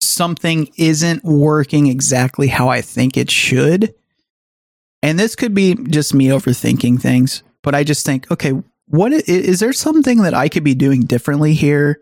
something 0.00 0.68
isn't 0.76 1.24
working 1.24 1.86
exactly 1.86 2.48
how 2.48 2.68
I 2.68 2.80
think 2.80 3.16
it 3.16 3.30
should, 3.30 3.94
and 5.02 5.18
this 5.18 5.36
could 5.36 5.54
be 5.54 5.74
just 5.74 6.14
me 6.14 6.26
overthinking 6.26 7.00
things, 7.00 7.44
but 7.62 7.74
I 7.74 7.84
just 7.84 8.04
think, 8.04 8.28
okay, 8.30 8.54
what 8.86 9.12
is 9.12 9.60
there 9.60 9.72
something 9.72 10.22
that 10.22 10.34
I 10.34 10.48
could 10.48 10.64
be 10.64 10.74
doing 10.74 11.02
differently 11.02 11.54
here? 11.54 12.00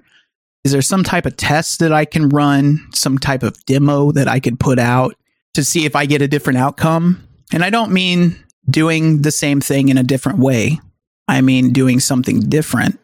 Is 0.65 0.73
there 0.73 0.83
some 0.83 1.05
type 1.05 1.27
of 1.27 1.37
test 1.37 1.81
that 1.81 1.93
I 1.93 2.07
can 2.07 2.29
run, 2.31 2.87
some 2.95 3.19
type 3.19 3.43
of 3.43 3.63
demo 3.67 4.13
that 4.13 4.29
I 4.29 4.41
could 4.41 4.59
put 4.59 4.79
out 4.79 5.15
to 5.55 5.65
see 5.65 5.85
if 5.85 5.95
I 5.95 6.07
get 6.07 6.23
a 6.23 6.29
different 6.29 6.59
outcome? 6.59 7.29
And 7.53 7.63
I 7.63 7.71
don't 7.71 7.93
mean 7.93 8.43
doing 8.69 9.23
the 9.23 9.31
same 9.31 9.61
thing 9.61 9.91
in 9.91 9.99
a 9.99 10.03
different 10.03 10.39
way. 10.39 10.81
I 11.29 11.41
mean 11.41 11.73
doing 11.73 12.01
something 12.01 12.41
different 12.41 12.99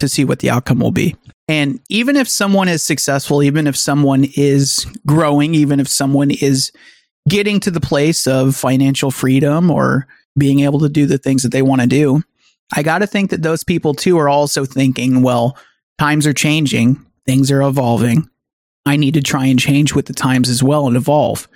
to 0.00 0.08
see 0.08 0.24
what 0.24 0.40
the 0.40 0.50
outcome 0.50 0.80
will 0.80 0.92
be. 0.92 1.16
And 1.48 1.80
even 1.88 2.16
if 2.16 2.28
someone 2.28 2.68
is 2.68 2.82
successful, 2.82 3.42
even 3.42 3.66
if 3.66 3.76
someone 3.76 4.26
is 4.36 4.86
growing, 5.06 5.54
even 5.54 5.80
if 5.80 5.88
someone 5.88 6.30
is 6.30 6.72
getting 7.28 7.60
to 7.60 7.70
the 7.70 7.80
place 7.80 8.26
of 8.26 8.56
financial 8.56 9.10
freedom 9.10 9.70
or 9.70 10.06
being 10.38 10.60
able 10.60 10.80
to 10.80 10.88
do 10.88 11.06
the 11.06 11.18
things 11.18 11.42
that 11.42 11.52
they 11.52 11.62
want 11.62 11.80
to 11.80 11.86
do, 11.86 12.22
I 12.74 12.82
got 12.82 12.98
to 12.98 13.06
think 13.06 13.30
that 13.30 13.42
those 13.42 13.62
people 13.62 13.94
too 13.94 14.18
are 14.18 14.28
also 14.28 14.64
thinking, 14.64 15.22
well, 15.22 15.56
times 15.98 16.26
are 16.26 16.34
changing, 16.34 17.04
things 17.24 17.50
are 17.50 17.62
evolving. 17.62 18.28
I 18.84 18.96
need 18.96 19.14
to 19.14 19.22
try 19.22 19.46
and 19.46 19.58
change 19.58 19.94
with 19.94 20.06
the 20.06 20.12
times 20.12 20.48
as 20.48 20.62
well 20.62 20.86
and 20.86 20.96
evolve. 20.96 21.48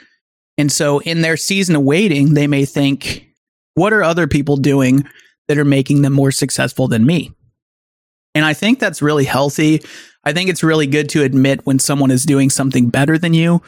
And 0.56 0.70
so 0.70 1.00
in 1.00 1.22
their 1.22 1.36
season 1.36 1.76
of 1.76 1.82
waiting, 1.82 2.34
they 2.34 2.46
may 2.46 2.64
think, 2.64 3.26
what 3.74 3.92
are 3.92 4.02
other 4.02 4.26
people 4.26 4.56
doing 4.56 5.04
that 5.50 5.58
are 5.58 5.64
making 5.64 6.02
them 6.02 6.12
more 6.12 6.30
successful 6.30 6.86
than 6.86 7.04
me? 7.04 7.32
And 8.36 8.44
I 8.44 8.54
think 8.54 8.78
that's 8.78 9.02
really 9.02 9.24
healthy. 9.24 9.82
I 10.22 10.32
think 10.32 10.48
it's 10.48 10.62
really 10.62 10.86
good 10.86 11.08
to 11.10 11.24
admit 11.24 11.66
when 11.66 11.80
someone 11.80 12.12
is 12.12 12.24
doing 12.24 12.48
something 12.48 12.88
better 12.88 13.18
than 13.18 13.34
you. 13.34 13.60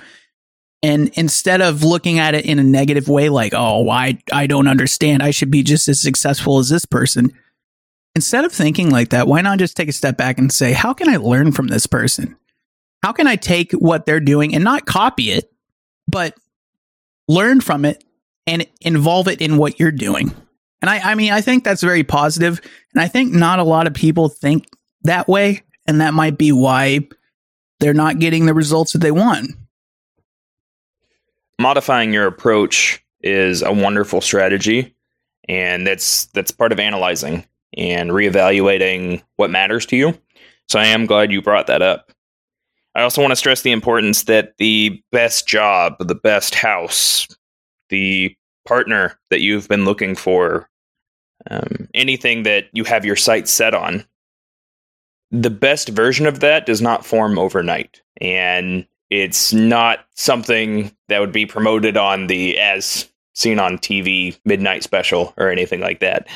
And 0.84 1.08
instead 1.14 1.60
of 1.60 1.82
looking 1.82 2.20
at 2.20 2.34
it 2.34 2.46
in 2.46 2.60
a 2.60 2.64
negative 2.64 3.08
way, 3.08 3.28
like, 3.28 3.54
oh, 3.54 3.90
I, 3.90 4.18
I 4.32 4.46
don't 4.46 4.68
understand, 4.68 5.22
I 5.22 5.32
should 5.32 5.50
be 5.50 5.64
just 5.64 5.88
as 5.88 6.00
successful 6.00 6.58
as 6.58 6.68
this 6.68 6.84
person, 6.84 7.32
instead 8.14 8.44
of 8.44 8.52
thinking 8.52 8.90
like 8.90 9.10
that, 9.10 9.26
why 9.26 9.40
not 9.40 9.58
just 9.58 9.76
take 9.76 9.88
a 9.88 9.92
step 9.92 10.16
back 10.16 10.38
and 10.38 10.52
say, 10.52 10.72
how 10.72 10.92
can 10.92 11.08
I 11.08 11.16
learn 11.16 11.52
from 11.52 11.68
this 11.68 11.86
person? 11.86 12.36
How 13.02 13.12
can 13.12 13.26
I 13.26 13.36
take 13.36 13.72
what 13.72 14.06
they're 14.06 14.20
doing 14.20 14.54
and 14.54 14.62
not 14.62 14.86
copy 14.86 15.30
it, 15.30 15.52
but 16.06 16.36
learn 17.26 17.60
from 17.60 17.84
it 17.84 18.04
and 18.46 18.66
involve 18.80 19.28
it 19.28 19.40
in 19.40 19.56
what 19.56 19.80
you're 19.80 19.90
doing? 19.90 20.32
And 20.82 20.90
I, 20.90 21.12
I 21.12 21.14
mean, 21.14 21.32
I 21.32 21.40
think 21.40 21.64
that's 21.64 21.82
very 21.82 22.02
positive, 22.02 22.60
And 22.92 23.00
I 23.00 23.08
think 23.08 23.32
not 23.32 23.60
a 23.60 23.64
lot 23.64 23.86
of 23.86 23.94
people 23.94 24.28
think 24.28 24.66
that 25.04 25.28
way. 25.28 25.62
And 25.86 26.00
that 26.00 26.12
might 26.12 26.36
be 26.36 26.52
why 26.52 27.08
they're 27.80 27.94
not 27.94 28.18
getting 28.18 28.46
the 28.46 28.54
results 28.54 28.92
that 28.92 28.98
they 28.98 29.10
want. 29.12 29.52
Modifying 31.58 32.12
your 32.12 32.26
approach 32.26 33.02
is 33.20 33.62
a 33.62 33.72
wonderful 33.72 34.20
strategy. 34.20 34.94
And 35.48 35.86
that's 35.86 36.26
that's 36.26 36.50
part 36.50 36.72
of 36.72 36.80
analyzing 36.80 37.46
and 37.76 38.10
reevaluating 38.10 39.22
what 39.36 39.50
matters 39.50 39.86
to 39.86 39.96
you. 39.96 40.18
So 40.68 40.78
I 40.78 40.86
am 40.86 41.06
glad 41.06 41.32
you 41.32 41.42
brought 41.42 41.66
that 41.68 41.82
up. 41.82 42.12
I 42.94 43.02
also 43.02 43.22
want 43.22 43.32
to 43.32 43.36
stress 43.36 43.62
the 43.62 43.72
importance 43.72 44.24
that 44.24 44.56
the 44.58 45.02
best 45.12 45.46
job, 45.46 45.94
the 45.98 46.14
best 46.14 46.54
house, 46.54 47.26
the 47.88 48.36
partner 48.66 49.18
that 49.30 49.40
you've 49.40 49.68
been 49.68 49.84
looking 49.84 50.14
for, 50.14 50.68
um, 51.50 51.88
anything 51.94 52.44
that 52.44 52.66
you 52.72 52.84
have 52.84 53.04
your 53.04 53.16
sights 53.16 53.50
set 53.50 53.74
on, 53.74 54.04
the 55.30 55.50
best 55.50 55.88
version 55.88 56.26
of 56.26 56.40
that 56.40 56.66
does 56.66 56.82
not 56.82 57.06
form 57.06 57.38
overnight. 57.38 58.02
And 58.20 58.86
it's 59.10 59.52
not 59.52 60.06
something 60.14 60.94
that 61.08 61.20
would 61.20 61.32
be 61.32 61.46
promoted 61.46 61.96
on 61.96 62.26
the 62.26 62.58
as 62.58 63.08
seen 63.34 63.58
on 63.58 63.78
TV 63.78 64.38
midnight 64.44 64.82
special 64.82 65.32
or 65.36 65.50
anything 65.50 65.80
like 65.80 66.00
that. 66.00 66.28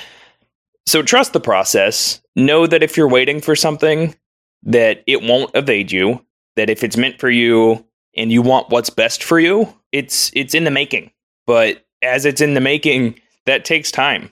So 0.87 1.03
trust 1.03 1.33
the 1.33 1.41
process. 1.41 2.21
Know 2.37 2.67
that 2.67 2.83
if 2.83 2.97
you're 2.97 3.09
waiting 3.09 3.41
for 3.41 3.57
something, 3.57 4.15
that 4.63 5.03
it 5.07 5.23
won't 5.23 5.55
evade 5.55 5.93
you. 5.93 6.25
That 6.57 6.71
if 6.71 6.83
it's 6.83 6.97
meant 6.97 7.19
for 7.19 7.29
you 7.29 7.85
and 8.17 8.33
you 8.33 8.41
want 8.41 8.71
what's 8.71 8.91
best 8.91 9.23
for 9.23 9.39
you, 9.39 9.73
it's 9.93 10.31
it's 10.35 10.55
in 10.55 10.65
the 10.65 10.71
making. 10.71 11.11
But 11.47 11.85
as 12.03 12.25
it's 12.25 12.41
in 12.41 12.55
the 12.55 12.61
making, 12.61 13.21
that 13.45 13.65
takes 13.65 13.91
time. 13.91 14.31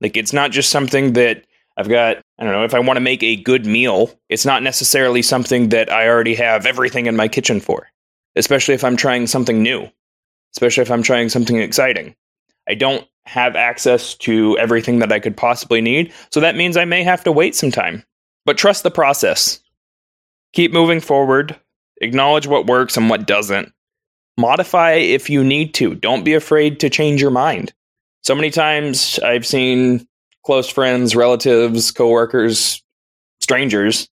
Like 0.00 0.16
it's 0.16 0.32
not 0.32 0.50
just 0.50 0.70
something 0.70 1.14
that 1.14 1.44
I've 1.76 1.88
got, 1.88 2.18
I 2.38 2.44
don't 2.44 2.52
know, 2.52 2.64
if 2.64 2.74
I 2.74 2.80
want 2.80 2.96
to 2.96 3.02
make 3.02 3.22
a 3.22 3.36
good 3.36 3.66
meal, 3.66 4.10
it's 4.28 4.44
not 4.44 4.62
necessarily 4.62 5.22
something 5.22 5.68
that 5.68 5.90
I 5.90 6.08
already 6.08 6.34
have 6.34 6.66
everything 6.66 7.06
in 7.06 7.16
my 7.16 7.28
kitchen 7.28 7.60
for. 7.60 7.88
Especially 8.36 8.74
if 8.74 8.84
I'm 8.84 8.96
trying 8.96 9.26
something 9.26 9.62
new. 9.62 9.88
Especially 10.54 10.82
if 10.82 10.90
I'm 10.90 11.02
trying 11.02 11.28
something 11.28 11.58
exciting. 11.58 12.14
I 12.68 12.74
don't 12.74 13.06
have 13.26 13.56
access 13.56 14.14
to 14.14 14.56
everything 14.58 14.98
that 15.00 15.12
I 15.12 15.20
could 15.20 15.36
possibly 15.36 15.80
need. 15.80 16.12
So 16.30 16.40
that 16.40 16.56
means 16.56 16.76
I 16.76 16.84
may 16.84 17.02
have 17.02 17.22
to 17.24 17.32
wait 17.32 17.54
some 17.54 17.70
time. 17.70 18.02
But 18.44 18.58
trust 18.58 18.82
the 18.82 18.90
process. 18.90 19.60
Keep 20.52 20.72
moving 20.72 21.00
forward. 21.00 21.58
Acknowledge 22.00 22.46
what 22.46 22.66
works 22.66 22.96
and 22.96 23.10
what 23.10 23.26
doesn't. 23.26 23.72
Modify 24.36 24.92
if 24.92 25.28
you 25.28 25.44
need 25.44 25.74
to. 25.74 25.94
Don't 25.94 26.24
be 26.24 26.34
afraid 26.34 26.80
to 26.80 26.88
change 26.88 27.20
your 27.20 27.30
mind. 27.30 27.72
So 28.22 28.34
many 28.34 28.50
times 28.50 29.18
I've 29.20 29.46
seen 29.46 30.06
close 30.44 30.68
friends, 30.68 31.16
relatives, 31.16 31.90
coworkers 31.90 32.82
strangers 33.40 34.08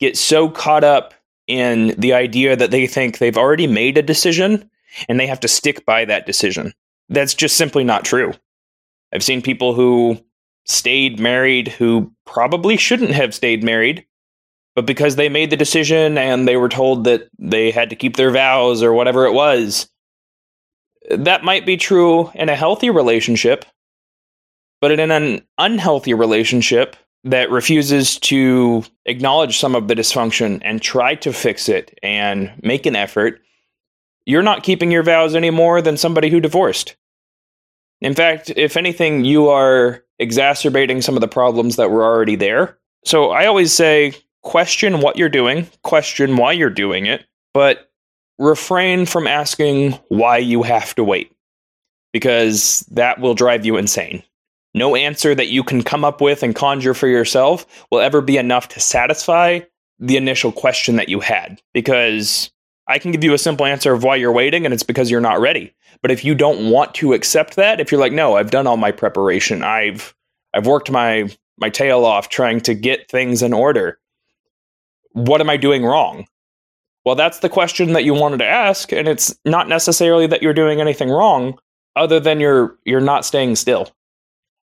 get 0.00 0.16
so 0.16 0.48
caught 0.48 0.84
up 0.84 1.14
in 1.46 1.94
the 1.98 2.12
idea 2.12 2.56
that 2.56 2.70
they 2.70 2.86
think 2.86 3.18
they've 3.18 3.38
already 3.38 3.66
made 3.66 3.96
a 3.96 4.02
decision 4.02 4.68
and 5.08 5.18
they 5.18 5.26
have 5.26 5.40
to 5.40 5.48
stick 5.48 5.86
by 5.86 6.04
that 6.04 6.26
decision. 6.26 6.72
That's 7.08 7.34
just 7.34 7.56
simply 7.56 7.84
not 7.84 8.04
true. 8.04 8.34
I've 9.14 9.22
seen 9.22 9.40
people 9.40 9.72
who 9.74 10.18
stayed 10.64 11.20
married 11.20 11.68
who 11.68 12.12
probably 12.26 12.76
shouldn't 12.76 13.12
have 13.12 13.34
stayed 13.34 13.62
married, 13.62 14.04
but 14.74 14.84
because 14.84 15.16
they 15.16 15.28
made 15.28 15.50
the 15.50 15.56
decision 15.56 16.18
and 16.18 16.46
they 16.46 16.56
were 16.56 16.68
told 16.68 17.04
that 17.04 17.28
they 17.38 17.70
had 17.70 17.88
to 17.90 17.96
keep 17.96 18.16
their 18.16 18.30
vows 18.30 18.82
or 18.82 18.92
whatever 18.92 19.24
it 19.24 19.32
was, 19.32 19.88
that 21.10 21.44
might 21.44 21.66
be 21.66 21.76
true 21.76 22.30
in 22.34 22.48
a 22.48 22.56
healthy 22.56 22.90
relationship, 22.90 23.64
but 24.80 24.90
in 24.90 25.10
an 25.10 25.46
unhealthy 25.58 26.14
relationship, 26.14 26.96
that 27.26 27.50
refuses 27.50 28.20
to 28.20 28.84
acknowledge 29.04 29.58
some 29.58 29.74
of 29.74 29.88
the 29.88 29.94
dysfunction 29.94 30.60
and 30.64 30.80
try 30.80 31.16
to 31.16 31.32
fix 31.32 31.68
it 31.68 31.98
and 32.00 32.52
make 32.62 32.86
an 32.86 32.94
effort, 32.94 33.40
you're 34.26 34.44
not 34.44 34.62
keeping 34.62 34.92
your 34.92 35.02
vows 35.02 35.34
any 35.34 35.50
more 35.50 35.82
than 35.82 35.96
somebody 35.96 36.30
who 36.30 36.38
divorced. 36.38 36.94
In 38.00 38.14
fact, 38.14 38.50
if 38.50 38.76
anything, 38.76 39.24
you 39.24 39.48
are 39.48 40.04
exacerbating 40.20 41.02
some 41.02 41.16
of 41.16 41.20
the 41.20 41.28
problems 41.28 41.76
that 41.76 41.90
were 41.90 42.04
already 42.04 42.36
there. 42.36 42.78
So 43.04 43.30
I 43.30 43.46
always 43.46 43.72
say 43.72 44.14
question 44.42 45.00
what 45.00 45.16
you're 45.16 45.28
doing, 45.28 45.68
question 45.82 46.36
why 46.36 46.52
you're 46.52 46.70
doing 46.70 47.06
it, 47.06 47.26
but 47.52 47.90
refrain 48.38 49.06
from 49.06 49.26
asking 49.26 49.92
why 50.08 50.38
you 50.38 50.62
have 50.62 50.94
to 50.94 51.04
wait 51.04 51.32
because 52.12 52.80
that 52.90 53.20
will 53.20 53.34
drive 53.34 53.66
you 53.66 53.76
insane. 53.76 54.22
No 54.74 54.94
answer 54.94 55.34
that 55.34 55.48
you 55.48 55.62
can 55.62 55.82
come 55.82 56.04
up 56.04 56.20
with 56.20 56.42
and 56.42 56.54
conjure 56.54 56.94
for 56.94 57.08
yourself 57.08 57.66
will 57.90 58.00
ever 58.00 58.20
be 58.20 58.36
enough 58.36 58.68
to 58.68 58.80
satisfy 58.80 59.60
the 59.98 60.16
initial 60.16 60.52
question 60.52 60.96
that 60.96 61.08
you 61.08 61.20
had. 61.20 61.60
Because 61.72 62.50
I 62.88 62.98
can 62.98 63.10
give 63.10 63.24
you 63.24 63.34
a 63.34 63.38
simple 63.38 63.66
answer 63.66 63.92
of 63.92 64.04
why 64.04 64.16
you're 64.16 64.32
waiting, 64.32 64.64
and 64.64 64.72
it's 64.72 64.82
because 64.82 65.10
you're 65.10 65.20
not 65.20 65.40
ready. 65.40 65.74
But 66.02 66.10
if 66.10 66.24
you 66.24 66.34
don't 66.34 66.70
want 66.70 66.94
to 66.96 67.14
accept 67.14 67.56
that, 67.56 67.80
if 67.80 67.90
you're 67.90 68.00
like, 68.00 68.12
no, 68.12 68.36
I've 68.36 68.50
done 68.50 68.66
all 68.66 68.76
my 68.76 68.92
preparation, 68.92 69.62
I've 69.62 70.14
I've 70.54 70.66
worked 70.66 70.90
my 70.90 71.30
my 71.58 71.70
tail 71.70 72.04
off 72.04 72.28
trying 72.28 72.60
to 72.62 72.74
get 72.74 73.10
things 73.10 73.42
in 73.42 73.52
order. 73.52 73.98
What 75.12 75.40
am 75.40 75.50
I 75.50 75.56
doing 75.56 75.84
wrong? 75.84 76.26
Well, 77.06 77.14
that's 77.14 77.38
the 77.38 77.48
question 77.48 77.92
that 77.92 78.04
you 78.04 78.14
wanted 78.14 78.38
to 78.38 78.46
ask, 78.46 78.92
and 78.92 79.06
it's 79.06 79.32
not 79.44 79.68
necessarily 79.68 80.26
that 80.26 80.42
you're 80.42 80.52
doing 80.52 80.80
anything 80.80 81.08
wrong, 81.08 81.56
other 81.94 82.18
than 82.18 82.40
you're 82.40 82.76
you're 82.84 83.00
not 83.00 83.24
staying 83.24 83.54
still. 83.54 83.88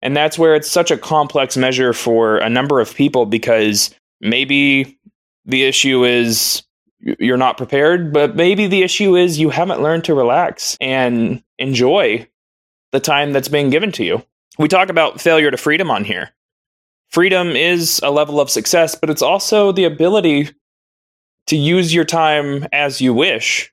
And 0.03 0.17
that's 0.17 0.37
where 0.37 0.57
it's 0.57 0.69
such 0.69 0.91
a 0.91 0.99
complex 0.99 1.57
measure 1.57 1.93
for 1.93 2.39
a 2.39 2.51
number 2.51 2.81
of 2.81 2.97
people 2.97 3.27
because 3.27 3.95
maybe 4.21 4.99
the 5.47 5.63
issue 5.63 6.05
is 6.05 6.65
you're 6.99 7.37
not 7.37 7.57
prepared, 7.57 8.13
but 8.13 8.35
maybe 8.35 8.67
the 8.67 8.83
issue 8.83 9.15
is 9.15 9.39
you 9.39 9.51
haven't 9.51 9.81
learned 9.81 10.03
to 10.05 10.15
relax 10.15 10.77
and 10.81 11.45
enjoy 11.61 12.27
the 12.91 12.99
time 12.99 13.33
that's 13.33 13.49
being 13.49 13.71
given 13.71 13.93
to 13.93 14.05
you. 14.05 14.21
We 14.59 14.67
talk 14.67 14.89
about 14.89 15.21
failure 15.21 15.53
to 15.53 15.57
freedom 15.57 15.93
on 15.93 16.03
here. 16.03 16.31
Freedom 17.09 17.51
is 17.51 18.01
a 18.03 18.11
level 18.11 18.41
of 18.41 18.51
success, 18.51 18.97
but 18.97 19.11
it's 19.11 19.23
also 19.23 19.71
the 19.71 19.85
ability 19.85 20.51
to 21.49 21.57
use 21.57 21.95
your 21.95 22.05
time 22.05 22.67
as 22.73 23.01
you 23.01 23.15
wish. 23.15 23.73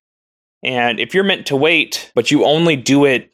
And 0.63 0.99
if 0.99 1.13
you're 1.13 1.23
meant 1.23 1.47
to 1.47 1.55
wait, 1.55 2.11
but 2.15 2.31
you 2.31 2.43
only 2.45 2.75
do 2.75 3.05
it 3.05 3.31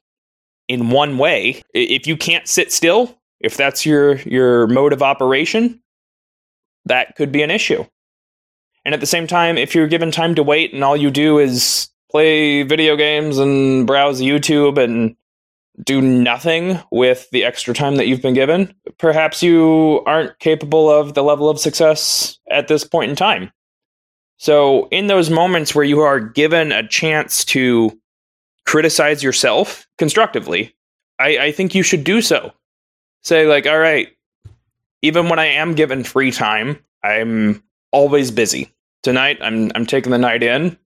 in 0.68 0.90
one 0.90 1.18
way. 1.18 1.62
If 1.74 2.08
you 2.08 2.18
can't 2.18 2.48
sit 2.48 2.72
still, 2.72 3.18
if 3.40 3.58
that's 3.58 3.86
your 3.86 4.16
your 4.18 4.68
mode 4.68 4.94
of 4.94 5.02
operation, 5.02 5.82
that 6.86 7.16
could 7.16 7.32
be 7.32 7.42
an 7.42 7.52
issue. 7.52 7.86
And 8.84 8.94
at 8.94 9.00
the 9.00 9.08
same 9.08 9.26
time, 9.26 9.58
if 9.58 9.74
you're 9.74 9.88
given 9.88 10.12
time 10.12 10.36
to 10.36 10.44
wait 10.44 10.74
and 10.74 10.84
all 10.84 10.96
you 10.96 11.10
do 11.10 11.40
is 11.40 11.90
play 12.12 12.64
video 12.64 12.96
games 12.96 13.40
and 13.40 13.88
browse 13.88 14.22
YouTube 14.22 14.78
and 14.78 15.16
do 15.84 16.02
nothing 16.02 16.80
with 16.92 17.28
the 17.32 17.44
extra 17.44 17.74
time 17.74 17.96
that 17.96 18.08
you've 18.08 18.22
been 18.22 18.36
given, 18.36 18.74
perhaps 18.98 19.42
you 19.44 20.02
aren't 20.06 20.38
capable 20.40 20.90
of 20.90 21.16
the 21.16 21.24
level 21.24 21.50
of 21.50 21.60
success 21.60 22.38
at 22.50 22.68
this 22.68 22.84
point 22.84 23.10
in 23.10 23.16
time. 23.16 23.52
So, 24.38 24.88
in 24.90 25.08
those 25.08 25.30
moments 25.30 25.74
where 25.74 25.86
you 25.86 26.02
are 26.02 26.20
given 26.20 26.72
a 26.72 26.88
chance 26.88 27.46
to 27.46 27.98
criticize 28.66 29.24
yourself 29.24 29.88
constructively, 29.98 30.76
I, 31.20 31.38
I 31.38 31.52
think 31.52 31.74
you 31.74 31.84
should 31.84 32.04
do 32.04 32.22
so. 32.22 32.52
Say, 33.24 33.48
like, 33.48 33.66
all 33.66 33.80
right, 33.80 34.10
even 35.02 35.30
when 35.30 35.40
I 35.40 35.46
am 35.46 35.74
given 35.74 36.04
free 36.04 36.32
time, 36.32 36.84
I'm 37.04 37.64
always 37.92 38.32
busy. 38.32 38.72
Tonight, 39.04 39.38
I'm 39.42 39.72
I'm 39.76 39.86
taking 39.86 40.12
the 40.12 40.18
night 40.18 40.44
in. 40.44 40.78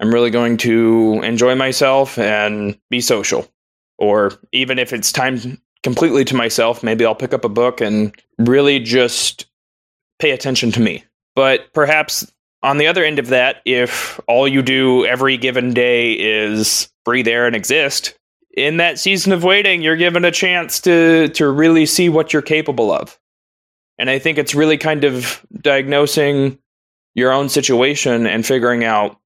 I'm 0.00 0.12
really 0.12 0.30
going 0.30 0.56
to 0.58 1.20
enjoy 1.22 1.54
myself 1.54 2.18
and 2.18 2.78
be 2.90 3.00
social. 3.00 3.48
Or 3.98 4.32
even 4.50 4.78
if 4.78 4.92
it's 4.92 5.12
time 5.12 5.60
completely 5.82 6.24
to 6.24 6.34
myself, 6.34 6.82
maybe 6.82 7.04
I'll 7.04 7.14
pick 7.14 7.34
up 7.34 7.44
a 7.44 7.48
book 7.48 7.80
and 7.80 8.12
really 8.38 8.80
just 8.80 9.46
pay 10.18 10.30
attention 10.30 10.72
to 10.72 10.80
me. 10.80 11.04
But 11.36 11.72
perhaps 11.72 12.30
on 12.62 12.78
the 12.78 12.86
other 12.86 13.04
end 13.04 13.18
of 13.18 13.28
that, 13.28 13.62
if 13.64 14.20
all 14.28 14.46
you 14.46 14.62
do 14.62 15.04
every 15.06 15.36
given 15.36 15.74
day 15.74 16.12
is 16.12 16.90
breathe 17.04 17.28
air 17.28 17.46
and 17.46 17.56
exist, 17.56 18.16
in 18.54 18.76
that 18.76 18.98
season 18.98 19.32
of 19.32 19.44
waiting, 19.44 19.82
you're 19.82 19.96
given 19.96 20.24
a 20.24 20.30
chance 20.30 20.80
to 20.80 21.28
to 21.28 21.48
really 21.48 21.86
see 21.86 22.08
what 22.08 22.32
you're 22.32 22.42
capable 22.42 22.92
of. 22.92 23.18
And 23.98 24.10
I 24.10 24.18
think 24.18 24.38
it's 24.38 24.54
really 24.54 24.78
kind 24.78 25.04
of 25.04 25.44
diagnosing 25.60 26.58
your 27.14 27.32
own 27.32 27.48
situation 27.48 28.26
and 28.26 28.44
figuring 28.44 28.84
out 28.84 29.18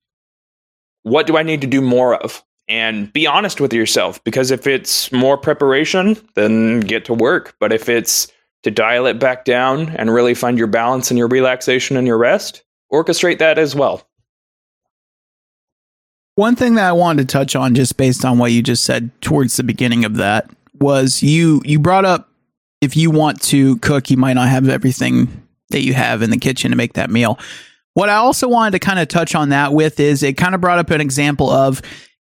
what 1.03 1.27
do 1.27 1.37
I 1.37 1.43
need 1.43 1.61
to 1.61 1.67
do 1.67 1.81
more 1.81 2.17
of? 2.17 2.43
And 2.69 3.13
be 3.13 3.29
honest 3.29 3.61
with 3.61 3.73
yourself 3.73 4.23
because 4.25 4.51
if 4.51 4.67
it's 4.67 5.13
more 5.13 5.39
preparation, 5.39 6.17
then 6.35 6.81
get 6.81 7.05
to 7.05 7.15
work. 7.15 7.55
But 7.61 7.73
if 7.73 7.89
it's 7.89 8.27
to 8.65 8.73
dial 8.73 9.07
it 9.07 9.21
back 9.21 9.45
down 9.45 9.91
and 9.91 10.13
really 10.13 10.35
find 10.35 10.59
your 10.59 10.67
balance 10.67 11.11
and 11.11 11.17
your 11.17 11.29
relaxation 11.29 11.97
and 11.97 12.09
your 12.09 12.19
rest, 12.19 12.65
orchestrate 12.93 13.39
that 13.39 13.59
as 13.59 13.75
well. 13.75 14.07
One 16.35 16.55
thing 16.55 16.75
that 16.75 16.87
I 16.87 16.93
wanted 16.93 17.29
to 17.29 17.33
touch 17.33 17.57
on, 17.57 17.75
just 17.75 17.97
based 17.97 18.25
on 18.25 18.39
what 18.39 18.53
you 18.53 18.63
just 18.63 18.85
said 18.85 19.11
towards 19.23 19.57
the 19.57 19.63
beginning 19.63 20.05
of 20.05 20.17
that, 20.17 20.51
was 20.79 21.23
you 21.23 21.63
you 21.65 21.79
brought 21.79 22.05
up 22.05 22.29
if 22.81 22.97
you 22.97 23.11
want 23.11 23.41
to 23.43 23.79
cook, 23.79 24.11
you 24.11 24.17
might 24.17 24.35
not 24.35 24.49
have 24.49 24.69
everything 24.69 25.47
that 25.71 25.81
you 25.81 25.95
have 25.95 26.23
in 26.23 26.31
the 26.31 26.37
kitchen 26.37 26.71
to 26.71 26.77
make 26.77 26.93
that 26.93 27.11
meal. 27.11 27.39
What 27.95 28.11
I 28.11 28.17
also 28.17 28.49
wanted 28.49 28.73
to 28.73 28.79
kind 28.79 28.99
of 28.99 29.09
touch 29.09 29.35
on 29.35 29.49
that 29.49 29.73
with 29.73 29.99
is 29.99 30.23
it 30.23 30.35
kind 30.35 30.55
of 30.55 30.61
brought 30.61 30.79
up 30.79 30.91
an 30.91 31.01
example 31.01 31.51
of 31.51 31.81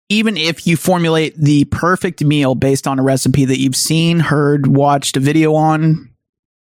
even 0.09 0.35
if 0.35 0.67
you 0.67 0.75
formulate 0.75 1.37
the 1.37 1.63
perfect 1.65 2.21
meal 2.21 2.53
based 2.53 2.85
on 2.85 2.99
a 2.99 3.03
recipe 3.03 3.45
that 3.45 3.59
you've 3.59 3.77
seen, 3.77 4.19
heard, 4.19 4.67
watched 4.67 5.15
a 5.15 5.21
video 5.21 5.55
on 5.55 6.09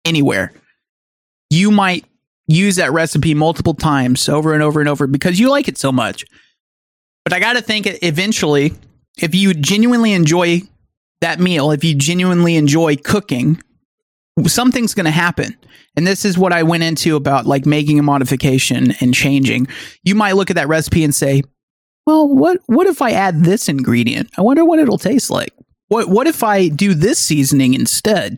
anywhere, 0.03 0.51
you 1.51 1.69
might 1.69 2.05
use 2.47 2.75
that 2.75 2.91
recipe 2.91 3.34
multiple 3.34 3.73
times 3.73 4.29
over 4.29 4.53
and 4.53 4.62
over 4.62 4.79
and 4.79 4.89
over 4.89 5.08
because 5.08 5.39
you 5.39 5.49
like 5.49 5.67
it 5.67 5.77
so 5.77 5.91
much. 5.91 6.25
But 7.23 7.34
I 7.34 7.39
got 7.39 7.53
to 7.53 7.62
think 7.62 7.88
eventually, 8.03 8.73
if 9.17 9.34
you 9.34 9.53
genuinely 9.53 10.13
enjoy 10.13 10.62
that 11.21 11.39
meal, 11.39 11.71
if 11.71 11.84
you 11.84 11.95
genuinely 11.95 12.55
enjoy 12.55 12.97
cooking, 12.97 13.62
something's 14.45 14.93
going 14.93 15.05
to 15.05 15.12
happen. 15.12 15.58
And 15.97 16.05
this 16.05 16.25
is 16.25 16.38
what 16.38 16.53
I 16.53 16.63
went 16.63 16.84
into 16.84 17.15
about 17.15 17.45
like 17.45 17.65
making 17.65 17.99
a 17.99 18.03
modification 18.03 18.93
and 18.99 19.13
changing. 19.13 19.67
You 20.03 20.13
might 20.13 20.36
look 20.36 20.49
at 20.49 20.58
that 20.58 20.67
recipe 20.67 21.03
and 21.03 21.15
say, 21.15 21.41
well, 22.05 22.27
what 22.27 22.60
what 22.67 22.86
if 22.86 23.01
I 23.01 23.12
add 23.12 23.43
this 23.43 23.67
ingredient? 23.67 24.29
I 24.38 24.41
wonder 24.41 24.63
what 24.63 24.79
it'll 24.79 24.99
taste 24.99 25.31
like. 25.31 25.53
What 25.88 26.10
what 26.10 26.27
if 26.27 26.43
I 26.43 26.67
do 26.67 26.93
this 26.93 27.17
seasoning 27.17 27.73
instead? 27.73 28.38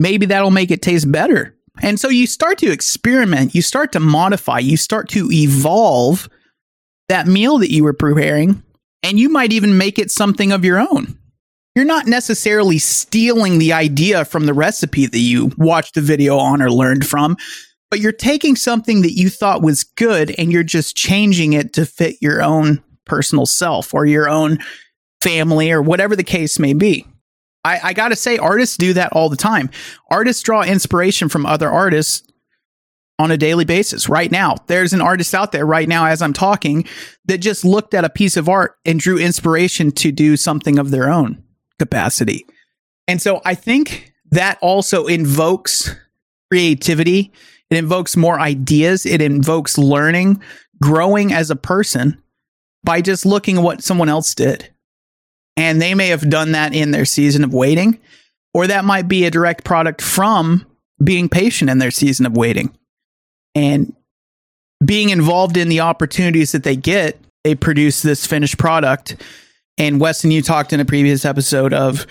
Maybe 0.00 0.26
that'll 0.26 0.50
make 0.50 0.72
it 0.72 0.82
taste 0.82 1.10
better. 1.12 1.54
And 1.80 1.98
so 1.98 2.08
you 2.08 2.26
start 2.26 2.58
to 2.58 2.70
experiment, 2.70 3.54
you 3.54 3.62
start 3.62 3.92
to 3.92 4.00
modify, 4.00 4.58
you 4.58 4.76
start 4.76 5.08
to 5.10 5.30
evolve 5.32 6.28
that 7.08 7.26
meal 7.26 7.58
that 7.58 7.72
you 7.72 7.84
were 7.84 7.94
preparing, 7.94 8.62
and 9.02 9.18
you 9.18 9.28
might 9.28 9.52
even 9.52 9.78
make 9.78 9.98
it 9.98 10.10
something 10.10 10.52
of 10.52 10.64
your 10.64 10.78
own. 10.78 11.18
You're 11.74 11.84
not 11.86 12.06
necessarily 12.06 12.78
stealing 12.78 13.58
the 13.58 13.72
idea 13.72 14.24
from 14.24 14.44
the 14.44 14.52
recipe 14.52 15.06
that 15.06 15.18
you 15.18 15.52
watched 15.56 15.94
the 15.94 16.02
video 16.02 16.36
on 16.36 16.60
or 16.60 16.70
learned 16.70 17.06
from, 17.06 17.36
but 17.90 18.00
you're 18.00 18.12
taking 18.12 18.56
something 18.56 19.02
that 19.02 19.12
you 19.12 19.30
thought 19.30 19.62
was 19.62 19.84
good 19.84 20.34
and 20.38 20.52
you're 20.52 20.62
just 20.62 20.96
changing 20.96 21.54
it 21.54 21.72
to 21.74 21.86
fit 21.86 22.16
your 22.20 22.42
own 22.42 22.82
personal 23.06 23.46
self 23.46 23.94
or 23.94 24.04
your 24.04 24.28
own 24.28 24.58
family 25.22 25.70
or 25.70 25.80
whatever 25.80 26.14
the 26.14 26.24
case 26.24 26.58
may 26.58 26.74
be. 26.74 27.06
I, 27.64 27.80
I 27.82 27.92
got 27.92 28.08
to 28.08 28.16
say, 28.16 28.38
artists 28.38 28.76
do 28.76 28.92
that 28.94 29.12
all 29.12 29.28
the 29.28 29.36
time. 29.36 29.70
Artists 30.10 30.42
draw 30.42 30.62
inspiration 30.62 31.28
from 31.28 31.46
other 31.46 31.70
artists 31.70 32.26
on 33.18 33.30
a 33.30 33.36
daily 33.36 33.64
basis 33.64 34.08
right 34.08 34.32
now. 34.32 34.56
There's 34.66 34.92
an 34.92 35.00
artist 35.00 35.34
out 35.34 35.52
there 35.52 35.66
right 35.66 35.88
now 35.88 36.06
as 36.06 36.20
I'm 36.20 36.32
talking 36.32 36.86
that 37.26 37.38
just 37.38 37.64
looked 37.64 37.94
at 37.94 38.04
a 38.04 38.10
piece 38.10 38.36
of 38.36 38.48
art 38.48 38.78
and 38.84 38.98
drew 38.98 39.16
inspiration 39.18 39.92
to 39.92 40.10
do 40.10 40.36
something 40.36 40.78
of 40.78 40.90
their 40.90 41.08
own 41.08 41.42
capacity. 41.78 42.44
And 43.06 43.22
so 43.22 43.40
I 43.44 43.54
think 43.54 44.12
that 44.32 44.58
also 44.60 45.06
invokes 45.06 45.94
creativity. 46.50 47.32
It 47.70 47.76
invokes 47.76 48.16
more 48.16 48.40
ideas. 48.40 49.06
It 49.06 49.22
invokes 49.22 49.78
learning, 49.78 50.42
growing 50.82 51.32
as 51.32 51.50
a 51.50 51.56
person 51.56 52.20
by 52.82 53.02
just 53.02 53.24
looking 53.24 53.58
at 53.58 53.62
what 53.62 53.82
someone 53.82 54.08
else 54.08 54.34
did. 54.34 54.71
And 55.56 55.80
they 55.80 55.94
may 55.94 56.08
have 56.08 56.30
done 56.30 56.52
that 56.52 56.74
in 56.74 56.90
their 56.90 57.04
season 57.04 57.44
of 57.44 57.52
waiting, 57.52 57.98
or 58.54 58.66
that 58.66 58.84
might 58.84 59.08
be 59.08 59.24
a 59.24 59.30
direct 59.30 59.64
product 59.64 60.00
from 60.00 60.66
being 61.02 61.28
patient 61.28 61.70
in 61.70 61.78
their 61.78 61.90
season 61.90 62.26
of 62.26 62.36
waiting. 62.36 62.74
And 63.54 63.94
being 64.84 65.10
involved 65.10 65.56
in 65.56 65.68
the 65.68 65.80
opportunities 65.80 66.52
that 66.52 66.64
they 66.64 66.76
get, 66.76 67.18
they 67.44 67.54
produce 67.54 68.02
this 68.02 68.26
finished 68.26 68.58
product. 68.58 69.22
And 69.78 70.00
Weston, 70.00 70.30
you 70.30 70.42
talked 70.42 70.72
in 70.72 70.80
a 70.80 70.84
previous 70.84 71.24
episode 71.24 71.72
of, 71.72 72.06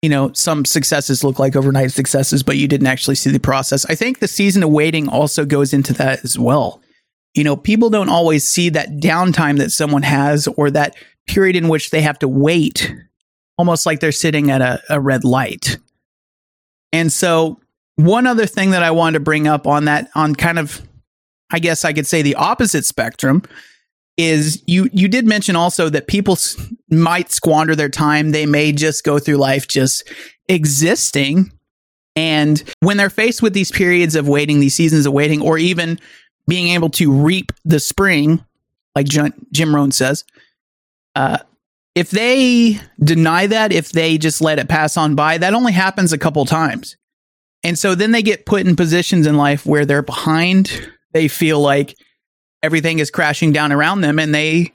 you 0.00 0.08
know, 0.08 0.32
some 0.32 0.64
successes 0.64 1.22
look 1.22 1.38
like 1.38 1.56
overnight 1.56 1.92
successes, 1.92 2.42
but 2.42 2.56
you 2.56 2.68
didn't 2.68 2.86
actually 2.86 3.14
see 3.16 3.30
the 3.30 3.40
process. 3.40 3.84
I 3.86 3.94
think 3.94 4.18
the 4.18 4.28
season 4.28 4.62
of 4.62 4.70
waiting 4.70 5.08
also 5.08 5.44
goes 5.44 5.72
into 5.72 5.92
that 5.94 6.24
as 6.24 6.38
well. 6.38 6.80
You 7.34 7.44
know, 7.44 7.56
people 7.56 7.90
don't 7.90 8.08
always 8.08 8.46
see 8.46 8.68
that 8.70 8.98
downtime 8.98 9.58
that 9.58 9.72
someone 9.72 10.02
has 10.02 10.46
or 10.48 10.70
that 10.70 10.94
period 11.26 11.56
in 11.56 11.68
which 11.68 11.90
they 11.90 12.02
have 12.02 12.18
to 12.18 12.28
wait, 12.28 12.94
almost 13.56 13.86
like 13.86 14.00
they're 14.00 14.12
sitting 14.12 14.50
at 14.50 14.60
a, 14.60 14.82
a 14.90 15.00
red 15.00 15.24
light. 15.24 15.78
And 16.92 17.10
so, 17.12 17.58
one 17.96 18.26
other 18.26 18.46
thing 18.46 18.70
that 18.70 18.82
I 18.82 18.90
wanted 18.90 19.18
to 19.18 19.24
bring 19.24 19.46
up 19.46 19.66
on 19.66 19.86
that, 19.86 20.10
on 20.14 20.34
kind 20.34 20.58
of 20.58 20.82
I 21.52 21.58
guess 21.58 21.84
I 21.84 21.92
could 21.92 22.06
say 22.06 22.22
the 22.22 22.34
opposite 22.34 22.84
spectrum 22.84 23.42
is 24.16 24.62
you 24.66 24.88
you 24.92 25.08
did 25.08 25.26
mention 25.26 25.54
also 25.56 25.88
that 25.90 26.06
people 26.06 26.32
s- 26.32 26.56
might 26.90 27.30
squander 27.30 27.74
their 27.74 27.88
time 27.88 28.30
they 28.30 28.46
may 28.46 28.72
just 28.72 29.04
go 29.04 29.18
through 29.18 29.36
life 29.36 29.68
just 29.68 30.06
existing 30.48 31.50
and 32.14 32.62
when 32.80 32.98
they're 32.98 33.08
faced 33.08 33.40
with 33.40 33.54
these 33.54 33.70
periods 33.70 34.14
of 34.14 34.28
waiting 34.28 34.60
these 34.60 34.74
seasons 34.74 35.06
of 35.06 35.14
waiting 35.14 35.40
or 35.40 35.56
even 35.56 35.98
being 36.48 36.68
able 36.68 36.90
to 36.90 37.12
reap 37.12 37.52
the 37.64 37.80
spring 37.80 38.44
like 38.94 39.06
Jim, 39.06 39.74
Rohn 39.74 39.92
says. 39.92 40.24
Uh, 41.14 41.38
if 41.94 42.10
they 42.10 42.80
deny 43.02 43.46
that 43.46 43.72
if 43.72 43.92
they 43.92 44.16
just 44.18 44.40
let 44.40 44.58
it 44.58 44.68
pass 44.68 44.96
on 44.96 45.14
by 45.14 45.38
that 45.38 45.54
only 45.54 45.72
happens 45.72 46.12
a 46.12 46.18
couple 46.18 46.44
times. 46.44 46.96
And 47.64 47.78
so 47.78 47.94
then 47.94 48.12
they 48.12 48.22
get 48.22 48.46
put 48.46 48.66
in 48.66 48.76
positions 48.76 49.26
in 49.26 49.36
life 49.36 49.66
where 49.66 49.84
they're 49.84 50.02
behind. 50.02 50.90
They 51.12 51.28
feel 51.28 51.60
like 51.60 51.96
everything 52.62 52.98
is 52.98 53.10
crashing 53.10 53.52
down 53.52 53.72
around 53.72 54.00
them 54.00 54.18
and 54.18 54.34
they 54.34 54.72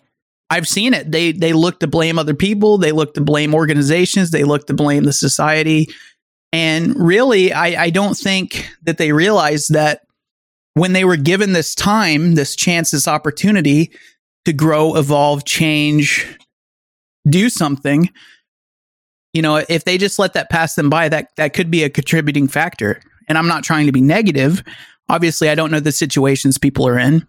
I've 0.50 0.68
seen 0.68 0.94
it. 0.94 1.12
They 1.12 1.34
they 1.34 1.54
look 1.54 1.82
to 1.82 1.88
blame 1.88 2.18
other 2.18 2.36
people, 2.36 2.78
they 2.78 2.92
look 2.92 3.16
to 3.16 3.22
blame 3.22 3.54
organizations, 3.54 4.32
they 4.32 4.44
look 4.44 4.68
to 4.68 4.74
blame 4.74 5.04
the 5.04 5.14
society. 5.14 5.88
And 6.54 6.96
really 6.96 7.52
I, 7.52 7.86
I 7.86 7.90
don't 7.90 8.16
think 8.16 8.70
that 8.84 8.98
they 8.98 9.12
realize 9.12 9.68
that 9.68 10.07
when 10.80 10.94
they 10.94 11.06
were 11.06 11.18
given 11.18 11.54
this 11.54 11.76
time, 11.76 12.36
this 12.36 12.56
chance, 12.56 12.92
this 12.92 13.08
opportunity 13.08 13.92
to 14.46 14.54
grow, 14.54 14.96
evolve, 14.96 15.46
change, 15.46 16.38
do 17.28 17.50
something, 17.50 18.10
you 19.34 19.42
know, 19.42 19.64
if 19.70 19.84
they 19.84 19.98
just 19.98 20.18
let 20.18 20.34
that 20.34 20.50
pass 20.50 20.76
them 20.76 20.90
by, 20.90 21.10
that 21.10 21.36
that 21.36 21.54
could 21.54 21.70
be 21.70 21.84
a 21.84 21.90
contributing 21.90 22.48
factor. 22.48 23.00
And 23.28 23.38
I'm 23.38 23.48
not 23.48 23.64
trying 23.64 23.86
to 23.86 23.92
be 23.92 24.02
negative. 24.02 24.64
Obviously, 25.10 25.50
I 25.50 25.56
don't 25.56 25.70
know 25.70 25.80
the 25.80 25.92
situations 25.92 26.58
people 26.58 26.88
are 26.88 26.98
in. 26.98 27.28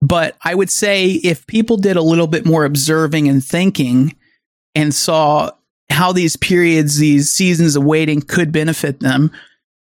But 0.00 0.36
I 0.42 0.54
would 0.54 0.70
say 0.70 1.10
if 1.12 1.46
people 1.46 1.76
did 1.76 1.96
a 1.96 2.02
little 2.02 2.26
bit 2.26 2.44
more 2.44 2.64
observing 2.64 3.28
and 3.28 3.44
thinking 3.44 4.16
and 4.74 4.92
saw 4.92 5.52
how 5.90 6.10
these 6.12 6.36
periods, 6.36 6.98
these 6.98 7.32
seasons 7.32 7.76
of 7.76 7.84
waiting 7.84 8.20
could 8.20 8.50
benefit 8.50 8.98
them, 8.98 9.30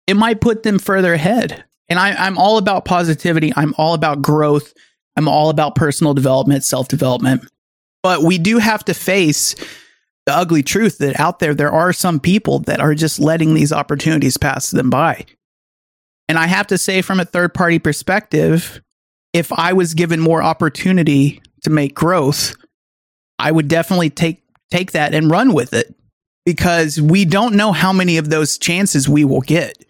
it 0.07 0.19
might 0.19 0.43
put 0.43 0.65
them 0.65 0.79
further 0.79 1.15
ahead. 1.15 1.65
And 1.89 1.99
I, 1.99 2.13
I'm 2.13 2.39
all 2.39 2.59
about 2.59 2.85
positivity. 2.85 3.53
I'm 3.57 3.75
all 3.77 3.95
about 3.95 4.23
growth. 4.23 4.73
I'm 5.17 5.29
all 5.29 5.51
about 5.51 5.75
personal 5.75 6.15
development, 6.15 6.65
self 6.65 6.89
development. 6.89 7.47
But 8.03 8.23
we 8.23 8.39
do 8.39 8.59
have 8.59 8.85
to 8.87 8.95
face 8.95 9.55
the 10.27 10.35
ugly 10.35 10.63
truth 10.63 10.99
that 10.99 11.19
out 11.19 11.39
there, 11.41 11.55
there 11.55 11.73
are 11.73 11.93
some 11.93 12.21
people 12.21 12.61
that 12.61 12.81
are 12.81 12.95
just 12.95 13.19
letting 13.19 13.55
these 13.55 13.73
opportunities 13.73 14.37
pass 14.37 14.71
them 14.71 14.89
by. 14.89 15.27
And 16.29 16.39
I 16.39 16.47
have 16.47 16.69
to 16.69 16.79
say, 16.79 17.03
from 17.03 17.21
a 17.21 17.25
third 17.25 17.53
party 17.55 17.79
perspective, 17.79 18.81
if 19.33 19.53
I 19.53 19.73
was 19.73 19.95
given 19.95 20.21
more 20.21 20.43
opportunity 20.43 21.43
to 21.63 21.71
make 21.71 21.95
growth, 21.95 22.55
I 23.39 23.51
would 23.51 23.69
definitely 23.69 24.11
take 24.11 24.43
take 24.71 24.93
that 24.93 25.15
and 25.15 25.31
run 25.31 25.53
with 25.53 25.75
it 25.75 25.95
because 26.47 27.01
we 27.01 27.25
don't 27.25 27.55
know 27.55 27.73
how 27.73 27.93
many 27.93 28.17
of 28.17 28.31
those 28.31 28.57
chances 28.57 29.09
we 29.09 29.25
will 29.25 29.41
get. 29.41 29.85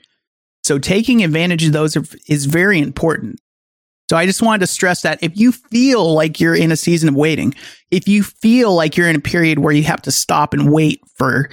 So 0.64 0.78
taking 0.78 1.24
advantage 1.24 1.64
of 1.64 1.72
those 1.72 1.96
is 2.26 2.46
very 2.46 2.78
important. 2.78 3.40
So 4.10 4.16
I 4.16 4.26
just 4.26 4.42
wanted 4.42 4.60
to 4.60 4.66
stress 4.66 5.02
that 5.02 5.22
if 5.22 5.36
you 5.36 5.52
feel 5.52 6.12
like 6.12 6.38
you're 6.38 6.54
in 6.54 6.70
a 6.70 6.76
season 6.76 7.08
of 7.08 7.14
waiting, 7.14 7.54
if 7.90 8.06
you 8.06 8.22
feel 8.22 8.74
like 8.74 8.96
you're 8.96 9.08
in 9.08 9.16
a 9.16 9.20
period 9.20 9.58
where 9.58 9.72
you 9.72 9.84
have 9.84 10.02
to 10.02 10.12
stop 10.12 10.52
and 10.52 10.70
wait 10.70 11.00
for 11.16 11.48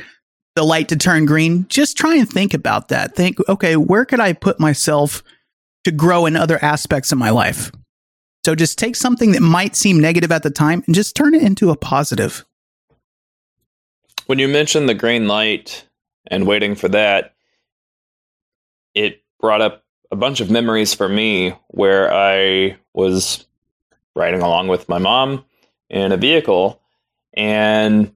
the 0.55 0.63
light 0.63 0.89
to 0.89 0.97
turn 0.97 1.25
green, 1.25 1.65
just 1.69 1.97
try 1.97 2.15
and 2.15 2.29
think 2.29 2.53
about 2.53 2.89
that. 2.89 3.15
Think, 3.15 3.37
okay, 3.47 3.77
where 3.77 4.03
could 4.03 4.19
I 4.19 4.33
put 4.33 4.59
myself 4.59 5.23
to 5.85 5.91
grow 5.91 6.25
in 6.25 6.35
other 6.35 6.63
aspects 6.63 7.11
of 7.11 7.17
my 7.17 7.29
life? 7.29 7.71
So 8.45 8.55
just 8.55 8.77
take 8.77 8.95
something 8.95 9.31
that 9.31 9.41
might 9.41 9.75
seem 9.75 9.99
negative 9.99 10.31
at 10.31 10.43
the 10.43 10.49
time 10.49 10.83
and 10.85 10.93
just 10.93 11.15
turn 11.15 11.33
it 11.33 11.43
into 11.43 11.71
a 11.71 11.77
positive. 11.77 12.45
When 14.25 14.39
you 14.39 14.47
mentioned 14.47 14.89
the 14.89 14.93
green 14.93 15.27
light 15.27 15.85
and 16.27 16.45
waiting 16.45 16.75
for 16.75 16.89
that, 16.89 17.33
it 18.93 19.23
brought 19.39 19.61
up 19.61 19.83
a 20.11 20.15
bunch 20.15 20.41
of 20.41 20.49
memories 20.49 20.93
for 20.93 21.07
me 21.07 21.53
where 21.67 22.13
I 22.13 22.77
was 22.93 23.45
riding 24.15 24.41
along 24.41 24.67
with 24.67 24.89
my 24.89 24.97
mom 24.97 25.45
in 25.89 26.11
a 26.11 26.17
vehicle 26.17 26.81
and 27.33 28.13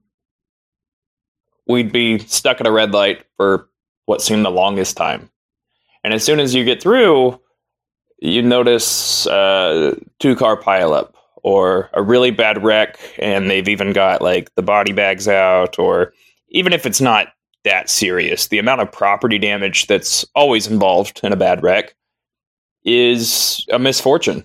we'd 1.66 1.92
be 1.92 2.18
stuck 2.18 2.60
at 2.60 2.66
a 2.66 2.72
red 2.72 2.92
light 2.92 3.24
for 3.36 3.68
what 4.06 4.20
seemed 4.20 4.44
the 4.44 4.50
longest 4.50 4.96
time. 4.96 5.30
And 6.02 6.12
as 6.12 6.24
soon 6.24 6.40
as 6.40 6.54
you 6.54 6.64
get 6.64 6.82
through, 6.82 7.40
you 8.18 8.42
notice 8.42 9.26
uh, 9.26 9.98
two 10.18 10.36
car 10.36 10.60
pileup 10.60 11.14
or 11.42 11.90
a 11.92 12.02
really 12.02 12.30
bad 12.30 12.62
wreck, 12.64 12.98
and 13.18 13.50
they've 13.50 13.68
even 13.68 13.92
got 13.92 14.22
like 14.22 14.54
the 14.54 14.62
body 14.62 14.92
bags 14.92 15.28
out, 15.28 15.78
or 15.78 16.12
even 16.48 16.72
if 16.72 16.86
it's 16.86 17.02
not 17.02 17.28
that 17.64 17.88
serious, 17.88 18.48
the 18.48 18.58
amount 18.58 18.80
of 18.80 18.92
property 18.92 19.38
damage 19.38 19.86
that's 19.86 20.24
always 20.34 20.66
involved 20.66 21.20
in 21.22 21.32
a 21.32 21.36
bad 21.36 21.62
wreck 21.62 21.94
is 22.84 23.66
a 23.72 23.78
misfortune. 23.78 24.44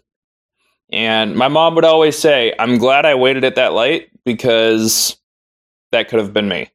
And 0.92 1.36
my 1.36 1.48
mom 1.48 1.76
would 1.76 1.86
always 1.86 2.18
say, 2.18 2.54
I'm 2.58 2.78
glad 2.78 3.06
I 3.06 3.16
waited 3.16 3.44
at 3.44 3.56
that 3.56 3.74
light 3.74 4.10
because 4.26 5.18
that 5.92 6.08
could 6.08 6.20
have 6.20 6.34
been 6.34 6.48
me. 6.48 6.72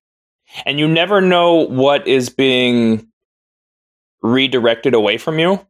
And 0.67 0.79
you 0.79 0.87
never 0.87 1.21
know 1.21 1.67
what 1.67 2.07
is 2.07 2.29
being 2.29 3.09
redirected 4.23 4.95
away 4.95 5.19
from 5.19 5.39
you 5.39 5.67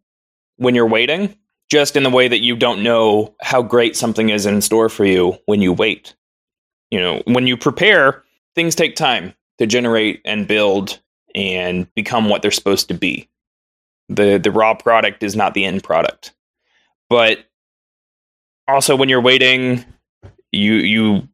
when 0.56 0.74
you're 0.74 0.86
waiting 0.86 1.36
just 1.70 1.96
in 1.96 2.02
the 2.02 2.10
way 2.10 2.28
that 2.28 2.42
you 2.42 2.54
don't 2.54 2.82
know 2.82 3.34
how 3.40 3.62
great 3.62 3.96
something 3.96 4.28
is 4.28 4.46
in 4.46 4.60
store 4.60 4.88
for 4.88 5.04
you 5.04 5.38
when 5.46 5.62
you 5.62 5.72
wait. 5.72 6.14
You 6.90 7.00
know 7.00 7.22
when 7.26 7.46
you 7.46 7.56
prepare 7.56 8.22
things 8.54 8.74
take 8.74 8.94
time 8.94 9.34
to 9.58 9.66
generate 9.66 10.20
and 10.24 10.46
build 10.46 11.00
and 11.34 11.92
become 11.94 12.28
what 12.28 12.42
they're 12.42 12.50
supposed 12.50 12.88
to 12.88 12.94
be 12.94 13.28
the 14.08 14.38
the 14.38 14.50
raw 14.50 14.74
product 14.74 15.22
is 15.22 15.34
not 15.34 15.54
the 15.54 15.64
end 15.64 15.82
product 15.82 16.34
but 17.08 17.38
also 18.68 18.96
when 18.96 19.08
you're 19.08 19.20
waiting 19.20 19.84
you 20.52 20.74
you 20.74 21.28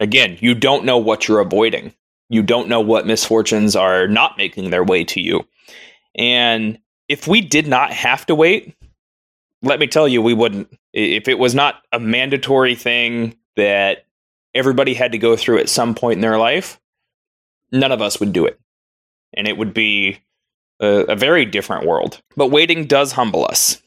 again 0.00 0.36
you 0.40 0.54
don't 0.54 0.84
know 0.84 0.98
what 0.98 1.28
you're 1.28 1.40
avoiding 1.40 1.94
you 2.32 2.42
don't 2.42 2.66
know 2.66 2.80
what 2.80 3.06
misfortunes 3.06 3.76
are 3.76 4.08
not 4.08 4.38
making 4.38 4.70
their 4.70 4.82
way 4.82 5.04
to 5.04 5.20
you. 5.20 5.46
And 6.14 6.78
if 7.06 7.28
we 7.28 7.42
did 7.42 7.66
not 7.66 7.92
have 7.92 8.24
to 8.24 8.34
wait, 8.34 8.74
let 9.60 9.78
me 9.78 9.86
tell 9.86 10.08
you, 10.08 10.22
we 10.22 10.32
wouldn't. 10.32 10.74
If 10.94 11.28
it 11.28 11.38
was 11.38 11.54
not 11.54 11.82
a 11.92 12.00
mandatory 12.00 12.74
thing 12.74 13.36
that 13.56 14.06
everybody 14.54 14.94
had 14.94 15.12
to 15.12 15.18
go 15.18 15.36
through 15.36 15.58
at 15.58 15.68
some 15.68 15.94
point 15.94 16.16
in 16.16 16.20
their 16.22 16.38
life, 16.38 16.80
none 17.72 17.92
of 17.92 18.02
us 18.02 18.20
would 18.20 18.32
do 18.32 18.46
it. 18.46 18.60
And 19.34 19.48
it 19.48 19.56
would 19.56 19.74
be 19.74 20.20
a, 20.80 21.04
a 21.08 21.16
very 21.16 21.44
different 21.44 21.86
world. 21.86 22.20
But 22.36 22.50
waiting 22.50 22.86
does 22.86 23.12
humble 23.12 23.44
us 23.44 23.82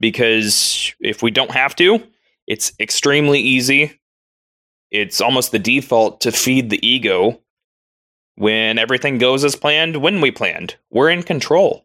because 0.00 0.94
if 1.00 1.22
we 1.22 1.30
don't 1.30 1.50
have 1.50 1.74
to, 1.76 2.02
it's 2.46 2.72
extremely 2.78 3.40
easy. 3.40 4.00
It's 4.90 5.20
almost 5.20 5.50
the 5.50 5.58
default 5.58 6.20
to 6.22 6.32
feed 6.32 6.70
the 6.70 6.86
ego 6.86 7.40
when 8.36 8.78
everything 8.78 9.18
goes 9.18 9.44
as 9.44 9.56
planned, 9.56 9.96
when 9.96 10.20
we 10.20 10.30
planned. 10.30 10.76
We're 10.90 11.10
in 11.10 11.22
control. 11.22 11.84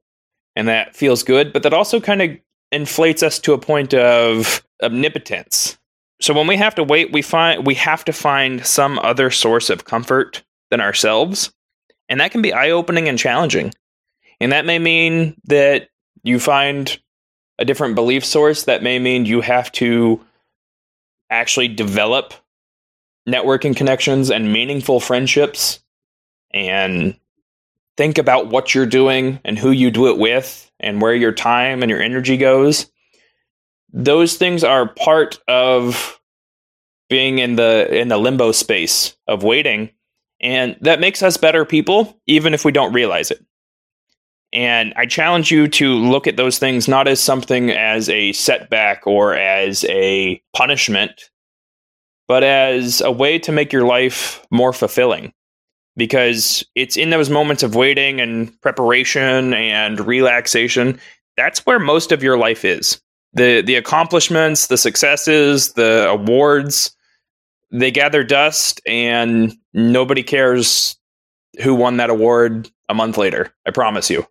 And 0.55 0.67
that 0.67 0.95
feels 0.95 1.23
good, 1.23 1.53
but 1.53 1.63
that 1.63 1.73
also 1.73 1.99
kind 1.99 2.21
of 2.21 2.31
inflates 2.71 3.23
us 3.23 3.39
to 3.39 3.53
a 3.53 3.57
point 3.57 3.93
of 3.93 4.63
omnipotence. 4.83 5.77
So 6.21 6.33
when 6.33 6.47
we 6.47 6.57
have 6.57 6.75
to 6.75 6.83
wait, 6.83 7.13
we 7.13 7.21
find 7.21 7.65
we 7.65 7.75
have 7.75 8.03
to 8.05 8.13
find 8.13 8.65
some 8.65 8.99
other 8.99 9.31
source 9.31 9.69
of 9.69 9.85
comfort 9.85 10.43
than 10.69 10.81
ourselves. 10.81 11.51
And 12.07 12.19
that 12.19 12.31
can 12.31 12.41
be 12.41 12.53
eye-opening 12.53 13.07
and 13.07 13.19
challenging. 13.19 13.73
And 14.39 14.51
that 14.51 14.65
may 14.65 14.79
mean 14.79 15.35
that 15.45 15.89
you 16.23 16.39
find 16.39 16.99
a 17.57 17.65
different 17.65 17.95
belief 17.95 18.25
source, 18.25 18.63
that 18.63 18.83
may 18.83 18.99
mean 18.99 19.25
you 19.25 19.41
have 19.41 19.71
to 19.73 20.25
actually 21.29 21.67
develop 21.67 22.33
networking 23.27 23.75
connections 23.75 24.31
and 24.31 24.51
meaningful 24.51 24.99
friendships 24.99 25.79
and 26.51 27.15
think 27.97 28.17
about 28.17 28.47
what 28.47 28.73
you're 28.73 28.85
doing 28.85 29.39
and 29.43 29.59
who 29.59 29.71
you 29.71 29.91
do 29.91 30.07
it 30.07 30.17
with 30.17 30.71
and 30.79 31.01
where 31.01 31.13
your 31.13 31.33
time 31.33 31.83
and 31.83 31.89
your 31.89 32.01
energy 32.01 32.37
goes. 32.37 32.89
Those 33.91 34.37
things 34.37 34.63
are 34.63 34.87
part 34.87 35.39
of 35.47 36.19
being 37.09 37.39
in 37.39 37.55
the 37.55 37.87
in 37.91 38.07
the 38.07 38.17
limbo 38.17 38.51
space 38.51 39.17
of 39.27 39.43
waiting 39.43 39.89
and 40.41 40.75
that 40.81 40.99
makes 40.99 41.21
us 41.21 41.37
better 41.37 41.65
people 41.65 42.19
even 42.27 42.53
if 42.53 42.65
we 42.65 42.71
don't 42.71 42.93
realize 42.93 43.31
it. 43.31 43.43
And 44.51 44.93
I 44.95 45.05
challenge 45.05 45.51
you 45.51 45.67
to 45.67 45.93
look 45.93 46.25
at 46.25 46.37
those 46.37 46.57
things 46.57 46.87
not 46.87 47.07
as 47.07 47.19
something 47.19 47.69
as 47.69 48.09
a 48.09 48.31
setback 48.33 49.05
or 49.05 49.35
as 49.35 49.85
a 49.85 50.41
punishment, 50.55 51.29
but 52.27 52.43
as 52.43 53.01
a 53.01 53.11
way 53.11 53.37
to 53.39 53.51
make 53.51 53.71
your 53.71 53.85
life 53.85 54.45
more 54.49 54.73
fulfilling. 54.73 55.33
Because 55.95 56.63
it's 56.75 56.95
in 56.95 57.09
those 57.09 57.29
moments 57.29 57.61
of 57.61 57.75
waiting 57.75 58.21
and 58.21 58.59
preparation 58.61 59.53
and 59.53 59.99
relaxation, 59.99 60.99
that's 61.35 61.65
where 61.65 61.79
most 61.79 62.11
of 62.11 62.23
your 62.23 62.37
life 62.37 62.63
is. 62.63 63.01
The 63.33 63.61
the 63.61 63.75
accomplishments, 63.75 64.67
the 64.67 64.77
successes, 64.77 65.73
the 65.73 66.07
awards, 66.09 66.95
they 67.71 67.91
gather 67.91 68.23
dust 68.23 68.81
and 68.87 69.55
nobody 69.73 70.23
cares 70.23 70.97
who 71.61 71.75
won 71.75 71.97
that 71.97 72.09
award 72.09 72.69
a 72.87 72.93
month 72.93 73.17
later. 73.17 73.53
I 73.65 73.71
promise 73.71 74.09
you. 74.09 74.25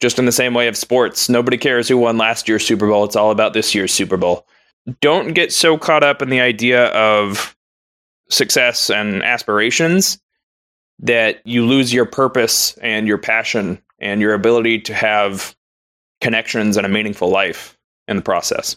Just 0.00 0.18
in 0.18 0.24
the 0.24 0.32
same 0.32 0.54
way 0.54 0.66
of 0.68 0.76
sports, 0.76 1.28
nobody 1.28 1.58
cares 1.58 1.88
who 1.88 1.98
won 1.98 2.16
last 2.16 2.48
year's 2.48 2.66
Super 2.66 2.86
Bowl. 2.86 3.04
It's 3.04 3.16
all 3.16 3.30
about 3.30 3.52
this 3.52 3.74
year's 3.74 3.92
Super 3.92 4.16
Bowl. 4.16 4.46
Don't 5.00 5.34
get 5.34 5.52
so 5.52 5.76
caught 5.76 6.02
up 6.02 6.22
in 6.22 6.30
the 6.30 6.40
idea 6.40 6.86
of 6.86 7.54
success 8.30 8.88
and 8.88 9.22
aspirations 9.22 10.18
that 11.00 11.46
you 11.46 11.66
lose 11.66 11.92
your 11.92 12.06
purpose 12.06 12.76
and 12.78 13.06
your 13.06 13.18
passion 13.18 13.82
and 13.98 14.20
your 14.20 14.32
ability 14.32 14.80
to 14.80 14.94
have 14.94 15.54
connections 16.20 16.76
and 16.76 16.86
a 16.86 16.90
meaningful 16.90 17.28
life 17.28 17.76
in 18.08 18.16
the 18.16 18.22
process. 18.22 18.76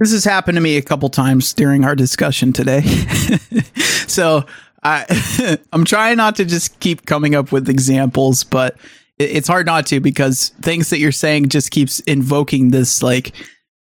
This 0.00 0.12
has 0.12 0.24
happened 0.24 0.56
to 0.56 0.60
me 0.60 0.76
a 0.76 0.82
couple 0.82 1.08
times 1.08 1.52
during 1.52 1.84
our 1.84 1.94
discussion 1.94 2.52
today. 2.52 2.82
so 4.06 4.44
I 4.82 5.58
I'm 5.72 5.84
trying 5.84 6.16
not 6.16 6.36
to 6.36 6.44
just 6.44 6.78
keep 6.80 7.06
coming 7.06 7.34
up 7.34 7.52
with 7.52 7.68
examples, 7.68 8.44
but 8.44 8.76
it's 9.18 9.46
hard 9.46 9.66
not 9.66 9.86
to 9.86 10.00
because 10.00 10.50
things 10.60 10.90
that 10.90 10.98
you're 10.98 11.12
saying 11.12 11.48
just 11.48 11.70
keeps 11.70 12.00
invoking 12.00 12.70
this 12.70 13.02
like 13.02 13.32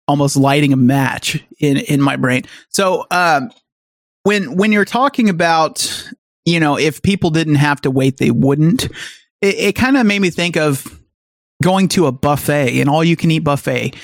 almost 0.07 0.37
lighting 0.37 0.73
a 0.73 0.77
match 0.77 1.43
in 1.61 1.77
in 1.77 2.01
my 2.01 2.17
brain. 2.17 2.43
So 2.71 3.05
um 3.11 3.51
when 4.23 4.57
when 4.57 4.73
you're 4.73 4.87
talking 4.87 5.29
about 5.29 6.11
you 6.47 6.59
know 6.59 6.79
if 6.79 7.03
people 7.03 7.31
didn't 7.31 7.57
have 7.57 7.83
to 7.83 7.91
wait 7.91 8.17
they 8.17 8.31
wouldn't 8.31 8.85
it, 9.43 9.55
it 9.55 9.73
kind 9.75 9.97
of 9.97 10.07
made 10.07 10.21
me 10.21 10.31
think 10.31 10.57
of 10.57 10.99
going 11.63 11.89
to 11.89 12.07
a 12.07 12.13
buffet 12.13 12.81
an 12.81 12.89
all 12.89 13.05
you 13.05 13.17
can 13.17 13.31
eat 13.31 13.41
buffet 13.41 13.95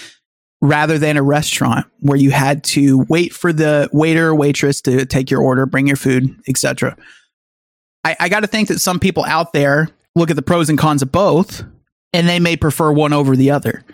rather 0.64 0.98
than 0.98 1.16
a 1.16 1.22
restaurant 1.22 1.86
where 2.00 2.18
you 2.18 2.30
had 2.30 2.64
to 2.64 3.04
wait 3.08 3.32
for 3.32 3.52
the 3.52 3.88
waiter 3.92 4.28
or 4.28 4.34
waitress 4.34 4.80
to 4.80 5.04
take 5.04 5.30
your 5.30 5.42
order 5.42 5.66
bring 5.66 5.86
your 5.86 5.96
food 5.96 6.34
etc 6.48 6.96
i, 8.04 8.16
I 8.18 8.28
got 8.28 8.40
to 8.40 8.46
think 8.46 8.68
that 8.68 8.80
some 8.80 8.98
people 8.98 9.24
out 9.24 9.52
there 9.52 9.88
look 10.14 10.30
at 10.30 10.36
the 10.36 10.42
pros 10.42 10.68
and 10.68 10.78
cons 10.78 11.02
of 11.02 11.12
both 11.12 11.64
and 12.14 12.28
they 12.28 12.38
may 12.38 12.56
prefer 12.56 12.92
one 12.92 13.12
over 13.12 13.36
the 13.36 13.50
other. 13.50 13.84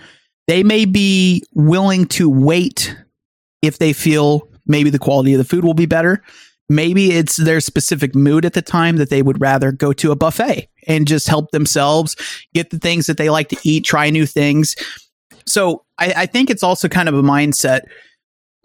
They 0.46 0.62
may 0.62 0.84
be 0.84 1.42
willing 1.54 2.06
to 2.08 2.28
wait 2.28 2.94
if 3.62 3.78
they 3.78 3.92
feel 3.92 4.46
maybe 4.66 4.90
the 4.90 4.98
quality 4.98 5.32
of 5.32 5.38
the 5.38 5.44
food 5.44 5.64
will 5.64 5.74
be 5.74 5.86
better. 5.86 6.22
Maybe 6.68 7.12
it's 7.12 7.36
their 7.36 7.60
specific 7.60 8.14
mood 8.14 8.44
at 8.44 8.52
the 8.52 8.62
time 8.62 8.96
that 8.96 9.10
they 9.10 9.22
would 9.22 9.40
rather 9.40 9.72
go 9.72 9.92
to 9.94 10.12
a 10.12 10.16
buffet 10.16 10.68
and 10.86 11.08
just 11.08 11.28
help 11.28 11.50
themselves 11.50 12.14
get 12.54 12.70
the 12.70 12.78
things 12.78 13.06
that 13.06 13.16
they 13.16 13.30
like 13.30 13.48
to 13.48 13.58
eat, 13.64 13.84
try 13.84 14.10
new 14.10 14.26
things. 14.26 14.76
So 15.50 15.84
I, 15.98 16.12
I 16.16 16.26
think 16.26 16.50
it's 16.50 16.62
also 16.62 16.88
kind 16.88 17.08
of 17.08 17.14
a 17.14 17.22
mindset. 17.22 17.82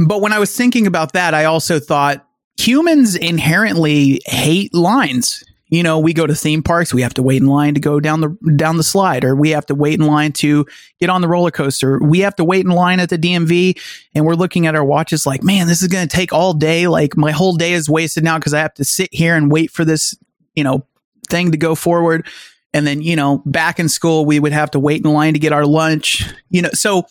But 0.05 0.21
when 0.21 0.33
I 0.33 0.39
was 0.39 0.55
thinking 0.55 0.87
about 0.87 1.13
that, 1.13 1.33
I 1.33 1.45
also 1.45 1.79
thought 1.79 2.27
humans 2.57 3.15
inherently 3.15 4.21
hate 4.25 4.73
lines 4.73 5.43
you 5.69 5.81
know, 5.81 5.99
we 5.99 6.13
go 6.13 6.27
to 6.27 6.35
theme 6.35 6.61
parks, 6.61 6.93
we 6.93 7.01
have 7.01 7.15
to 7.15 7.23
wait 7.23 7.41
in 7.41 7.47
line 7.47 7.73
to 7.73 7.79
go 7.79 7.99
down 7.99 8.21
the 8.21 8.29
down 8.55 8.77
the 8.77 8.83
slide, 8.83 9.25
or 9.25 9.35
we 9.35 9.49
have 9.49 9.65
to 9.65 9.75
wait 9.75 9.99
in 9.99 10.05
line 10.05 10.31
to 10.33 10.65
get 10.99 11.09
on 11.09 11.21
the 11.21 11.27
roller 11.27 11.49
coaster. 11.49 11.99
We 11.99 12.19
have 12.19 12.35
to 12.35 12.43
wait 12.43 12.65
in 12.65 12.71
line 12.71 12.99
at 12.99 13.09
the 13.09 13.17
DMV, 13.17 13.81
and 14.13 14.25
we're 14.25 14.35
looking 14.35 14.67
at 14.67 14.75
our 14.75 14.85
watches 14.85 15.25
like, 15.25 15.41
man, 15.43 15.67
this 15.67 15.81
is 15.81 15.87
going 15.87 16.07
to 16.07 16.15
take 16.15 16.31
all 16.31 16.53
day. 16.53 16.87
Like 16.87 17.17
my 17.17 17.31
whole 17.31 17.55
day 17.55 17.73
is 17.73 17.89
wasted 17.89 18.23
now 18.23 18.37
because 18.37 18.53
I 18.53 18.59
have 18.59 18.75
to 18.75 18.83
sit 18.83 19.09
here 19.11 19.35
and 19.35 19.51
wait 19.51 19.71
for 19.71 19.83
this, 19.83 20.15
you 20.53 20.63
know, 20.63 20.85
thing 21.29 21.51
to 21.51 21.57
go 21.57 21.73
forward. 21.73 22.27
And 22.75 22.85
then, 22.85 23.01
you 23.01 23.15
know, 23.15 23.41
back 23.45 23.79
in 23.79 23.87
school, 23.87 24.25
we 24.25 24.37
would 24.37 24.51
have 24.51 24.69
to 24.71 24.79
wait 24.79 25.03
in 25.05 25.13
line 25.13 25.31
to 25.33 25.39
get 25.39 25.53
our 25.53 25.65
lunch. 25.65 26.25
You 26.49 26.61
know, 26.61 26.71
so 26.73 27.05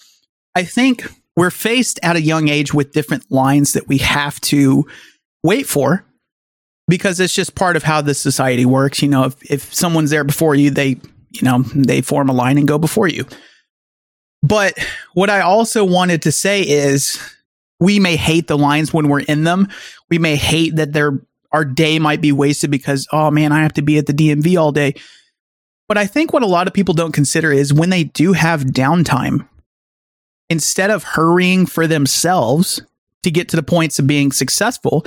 I 0.55 0.63
think 0.63 1.11
we're 1.37 1.51
faced 1.51 1.99
at 2.03 2.17
a 2.17 2.21
young 2.21 2.49
age 2.49 2.75
with 2.75 2.93
different 2.93 3.31
lines 3.33 3.73
that 3.73 3.89
we 3.89 3.97
have 3.97 4.39
to 4.43 4.87
wait 5.43 5.67
for 5.67 6.05
because 6.87 7.19
it's 7.19 7.35
just 7.35 7.55
part 7.55 7.77
of 7.77 7.83
how 7.83 8.03
this 8.03 8.21
society 8.21 8.67
works. 8.67 9.01
You 9.01 9.09
know, 9.09 9.25
if, 9.25 9.51
if 9.51 9.75
someone's 9.75 10.11
there 10.11 10.23
before 10.23 10.55
you, 10.55 10.69
they, 10.71 11.01
you 11.31 11.43
know, 11.43 11.63
they 11.75 12.03
form 12.03 12.29
a 12.29 12.35
line 12.35 12.59
and 12.59 12.69
go 12.69 12.77
before 12.77 13.09
you. 13.09 13.25
But 14.43 14.77
what 15.15 15.31
I 15.31 15.41
also 15.41 15.83
wanted 15.83 16.21
to 16.23 16.31
say 16.31 16.61
is 16.61 17.19
we 17.81 17.99
may 17.99 18.17
hate 18.17 18.49
the 18.49 18.59
lines 18.59 18.93
when 18.93 19.09
we're 19.09 19.21
in 19.21 19.45
them. 19.45 19.69
We 20.11 20.19
may 20.19 20.37
hate 20.37 20.77
that 20.77 20.93
their 20.93 21.23
our 21.53 21.65
day 21.65 21.99
might 21.99 22.21
be 22.21 22.33
wasted 22.33 22.71
because, 22.71 23.09
oh 23.13 23.31
man, 23.31 23.51
I 23.51 23.63
have 23.63 23.73
to 23.75 23.83
be 23.83 23.97
at 23.97 24.05
the 24.05 24.13
DMV 24.13 24.61
all 24.61 24.73
day. 24.73 24.95
But 25.89 25.99
I 25.99 26.07
think 26.07 26.33
what 26.33 26.43
a 26.43 26.47
lot 26.47 26.67
of 26.67 26.73
people 26.73 26.95
don't 26.95 27.13
consider 27.13 27.53
is 27.53 27.73
when 27.73 27.91
they 27.91 28.05
do 28.05 28.33
have 28.33 28.63
downtime, 28.63 29.47
instead 30.49 30.91
of 30.91 31.05
hurrying 31.05 31.67
for 31.67 31.87
themselves 31.87 32.83
to 33.23 33.31
get 33.31 33.49
to 33.51 33.57
the 33.57 33.63
points 33.63 33.99
of 33.99 34.07
being 34.07 34.33
successful, 34.33 35.07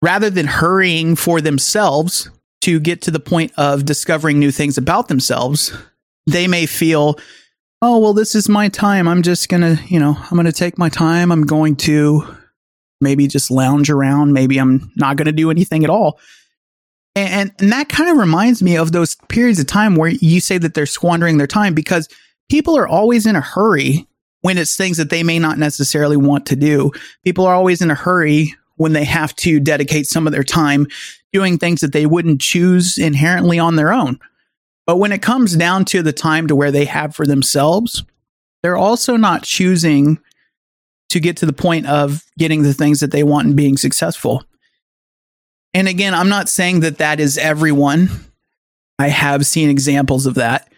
rather 0.00 0.30
than 0.30 0.46
hurrying 0.46 1.14
for 1.16 1.40
themselves 1.40 2.30
to 2.62 2.80
get 2.80 3.02
to 3.02 3.10
the 3.10 3.20
point 3.20 3.52
of 3.56 3.84
discovering 3.84 4.38
new 4.38 4.50
things 4.50 4.78
about 4.78 5.08
themselves, 5.08 5.72
they 6.26 6.46
may 6.46 6.66
feel, 6.66 7.18
oh, 7.80 7.98
well, 7.98 8.12
this 8.12 8.34
is 8.34 8.48
my 8.48 8.68
time. 8.68 9.08
I'm 9.08 9.22
just 9.22 9.48
going 9.48 9.60
to, 9.62 9.82
you 9.86 9.98
know, 9.98 10.16
I'm 10.18 10.36
going 10.36 10.46
to 10.46 10.52
take 10.52 10.78
my 10.78 10.88
time. 10.88 11.32
I'm 11.32 11.44
going 11.44 11.76
to 11.76 12.24
maybe 13.00 13.26
just 13.26 13.50
lounge 13.50 13.90
around. 13.90 14.32
Maybe 14.32 14.58
I'm 14.58 14.92
not 14.94 15.16
going 15.16 15.26
to 15.26 15.32
do 15.32 15.50
anything 15.50 15.82
at 15.82 15.90
all. 15.90 16.20
And, 17.14 17.52
and 17.58 17.72
that 17.72 17.88
kind 17.88 18.10
of 18.10 18.16
reminds 18.16 18.62
me 18.62 18.76
of 18.76 18.92
those 18.92 19.16
periods 19.28 19.58
of 19.58 19.66
time 19.66 19.96
where 19.96 20.10
you 20.10 20.40
say 20.40 20.58
that 20.58 20.74
they're 20.74 20.86
squandering 20.86 21.38
their 21.38 21.46
time 21.46 21.74
because 21.74 22.08
people 22.48 22.76
are 22.76 22.88
always 22.88 23.26
in 23.26 23.36
a 23.36 23.40
hurry 23.40 24.06
when 24.40 24.58
it's 24.58 24.76
things 24.76 24.96
that 24.96 25.10
they 25.10 25.22
may 25.22 25.38
not 25.38 25.58
necessarily 25.58 26.16
want 26.16 26.46
to 26.46 26.56
do. 26.56 26.90
People 27.24 27.46
are 27.46 27.54
always 27.54 27.80
in 27.80 27.90
a 27.90 27.94
hurry 27.94 28.54
when 28.76 28.92
they 28.92 29.04
have 29.04 29.34
to 29.36 29.60
dedicate 29.60 30.06
some 30.06 30.26
of 30.26 30.32
their 30.32 30.42
time 30.42 30.86
doing 31.32 31.58
things 31.58 31.80
that 31.80 31.92
they 31.92 32.06
wouldn't 32.06 32.40
choose 32.40 32.98
inherently 32.98 33.58
on 33.58 33.76
their 33.76 33.92
own. 33.92 34.18
But 34.86 34.96
when 34.96 35.12
it 35.12 35.22
comes 35.22 35.56
down 35.56 35.84
to 35.86 36.02
the 36.02 36.12
time 36.12 36.48
to 36.48 36.56
where 36.56 36.72
they 36.72 36.84
have 36.86 37.14
for 37.14 37.26
themselves, 37.26 38.04
they're 38.62 38.76
also 38.76 39.16
not 39.16 39.44
choosing 39.44 40.18
to 41.10 41.20
get 41.20 41.36
to 41.38 41.46
the 41.46 41.52
point 41.52 41.86
of 41.86 42.24
getting 42.38 42.62
the 42.62 42.74
things 42.74 43.00
that 43.00 43.10
they 43.10 43.22
want 43.22 43.46
and 43.46 43.56
being 43.56 43.76
successful. 43.76 44.44
And 45.74 45.88
again, 45.88 46.14
I'm 46.14 46.28
not 46.28 46.48
saying 46.48 46.80
that 46.80 46.98
that 46.98 47.20
is 47.20 47.38
everyone. 47.38 48.10
I 48.98 49.08
have 49.08 49.46
seen 49.46 49.70
examples 49.70 50.26
of 50.26 50.34
that. 50.34 50.70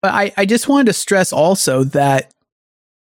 But 0.00 0.14
I, 0.14 0.32
I 0.36 0.46
just 0.46 0.68
wanted 0.68 0.86
to 0.86 0.92
stress 0.92 1.32
also 1.32 1.84
that, 1.84 2.32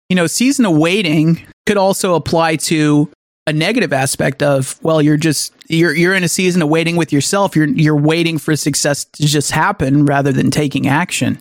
you 0.10 0.16
know, 0.16 0.28
season 0.28 0.66
of 0.66 0.78
waiting 0.78 1.46
could 1.66 1.78
also 1.78 2.16
apply 2.16 2.58
to 2.58 3.12
a 3.48 3.54
negative 3.54 3.94
aspect 3.94 4.42
of 4.42 4.80
well 4.82 5.02
you're 5.02 5.18
just 5.18 5.54
you're 5.68 5.96
you're 5.96 6.16
in 6.16 6.24
a 6.24 6.28
season 6.28 6.62
of 6.62 6.70
waiting 6.70 6.96
with 6.96 7.14
yourself 7.14 7.56
you're 7.56 7.68
you're 7.68 7.96
waiting 7.96 8.38
for 8.38 8.56
success 8.56 9.06
to 9.06 9.26
just 9.26 9.52
happen 9.52 10.06
rather 10.06 10.32
than 10.32 10.50
taking 10.50 10.88
action 10.88 11.40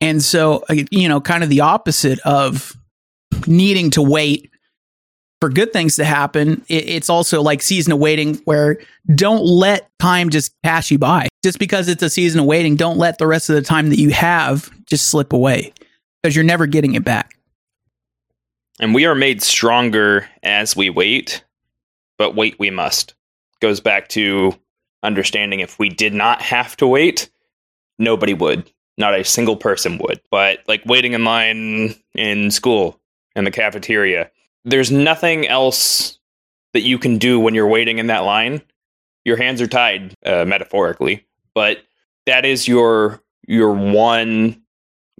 and 0.00 0.22
so 0.22 0.64
uh, 0.68 0.74
you 0.90 1.08
know 1.08 1.20
kind 1.20 1.44
of 1.44 1.50
the 1.50 1.60
opposite 1.60 2.18
of 2.20 2.76
needing 3.46 3.90
to 3.90 4.02
wait 4.02 4.50
for 5.40 5.48
good 5.48 5.72
things 5.72 5.96
to 5.96 6.04
happen 6.04 6.64
it's 6.68 7.10
also 7.10 7.42
like 7.42 7.60
season 7.60 7.92
of 7.92 7.98
waiting 7.98 8.36
where 8.44 8.78
don't 9.14 9.44
let 9.44 9.90
time 9.98 10.30
just 10.30 10.54
pass 10.62 10.90
you 10.90 10.98
by 10.98 11.28
just 11.42 11.58
because 11.58 11.88
it's 11.88 12.02
a 12.02 12.10
season 12.10 12.40
of 12.40 12.46
waiting 12.46 12.76
don't 12.76 12.98
let 12.98 13.18
the 13.18 13.26
rest 13.26 13.50
of 13.50 13.56
the 13.56 13.62
time 13.62 13.90
that 13.90 13.98
you 13.98 14.10
have 14.10 14.70
just 14.86 15.08
slip 15.08 15.32
away 15.32 15.72
because 16.22 16.34
you're 16.34 16.44
never 16.44 16.66
getting 16.66 16.94
it 16.94 17.04
back 17.04 17.34
and 18.80 18.94
we 18.94 19.06
are 19.06 19.14
made 19.14 19.42
stronger 19.42 20.28
as 20.42 20.76
we 20.76 20.90
wait, 20.90 21.44
but 22.18 22.34
wait 22.34 22.58
we 22.58 22.70
must. 22.70 23.14
Goes 23.60 23.80
back 23.80 24.08
to 24.10 24.58
understanding 25.02 25.60
if 25.60 25.78
we 25.78 25.88
did 25.88 26.12
not 26.12 26.42
have 26.42 26.76
to 26.78 26.86
wait, 26.86 27.30
nobody 27.98 28.34
would. 28.34 28.70
Not 28.96 29.18
a 29.18 29.24
single 29.24 29.56
person 29.56 29.98
would. 29.98 30.20
But 30.30 30.60
like 30.68 30.82
waiting 30.86 31.12
in 31.12 31.24
line 31.24 31.94
in 32.14 32.50
school, 32.50 33.00
in 33.36 33.44
the 33.44 33.50
cafeteria, 33.50 34.30
there's 34.64 34.90
nothing 34.90 35.46
else 35.46 36.18
that 36.72 36.82
you 36.82 36.98
can 36.98 37.18
do 37.18 37.38
when 37.38 37.54
you're 37.54 37.68
waiting 37.68 37.98
in 37.98 38.08
that 38.08 38.24
line. 38.24 38.62
Your 39.24 39.36
hands 39.36 39.60
are 39.60 39.66
tied, 39.66 40.14
uh, 40.26 40.44
metaphorically, 40.44 41.26
but 41.54 41.78
that 42.26 42.44
is 42.44 42.68
your 42.68 43.22
your 43.46 43.72
one 43.72 44.62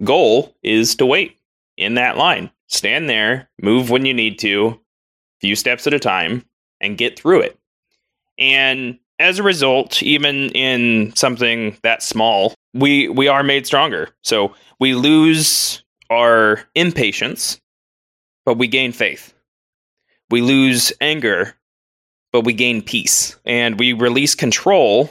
goal 0.03 0.55
is 0.63 0.95
to 0.95 1.05
wait 1.05 1.37
in 1.77 1.95
that 1.95 2.17
line. 2.17 2.51
Stand 2.67 3.09
there, 3.09 3.49
move 3.61 3.89
when 3.89 4.05
you 4.05 4.13
need 4.13 4.39
to, 4.39 4.67
a 4.69 4.77
few 5.41 5.55
steps 5.55 5.85
at 5.87 5.93
a 5.93 5.99
time, 5.99 6.43
and 6.81 6.97
get 6.97 7.17
through 7.17 7.41
it. 7.41 7.59
And 8.37 8.97
as 9.19 9.39
a 9.39 9.43
result, 9.43 10.03
even 10.03 10.49
in 10.49 11.15
something 11.15 11.77
that 11.83 12.03
small, 12.03 12.53
we 12.73 13.07
we 13.09 13.27
are 13.27 13.43
made 13.43 13.65
stronger. 13.65 14.09
So 14.23 14.53
we 14.79 14.93
lose 14.93 15.83
our 16.09 16.63
impatience, 16.75 17.59
but 18.45 18.57
we 18.57 18.67
gain 18.67 18.91
faith. 18.91 19.34
We 20.29 20.41
lose 20.41 20.91
anger, 21.01 21.55
but 22.31 22.41
we 22.41 22.53
gain 22.53 22.81
peace. 22.81 23.35
And 23.45 23.79
we 23.79 23.93
release 23.93 24.35
control. 24.35 25.09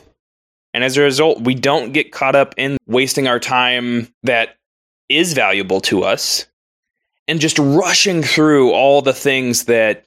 And 0.72 0.82
as 0.82 0.96
a 0.96 1.02
result, 1.02 1.40
we 1.40 1.54
don't 1.54 1.92
get 1.92 2.12
caught 2.12 2.34
up 2.34 2.54
in 2.56 2.76
wasting 2.86 3.28
our 3.28 3.38
time 3.40 4.12
that 4.24 4.56
is 5.08 5.32
valuable 5.32 5.80
to 5.82 6.02
us 6.02 6.46
and 7.28 7.40
just 7.40 7.58
rushing 7.58 8.22
through 8.22 8.72
all 8.72 9.02
the 9.02 9.12
things 9.12 9.64
that 9.64 10.04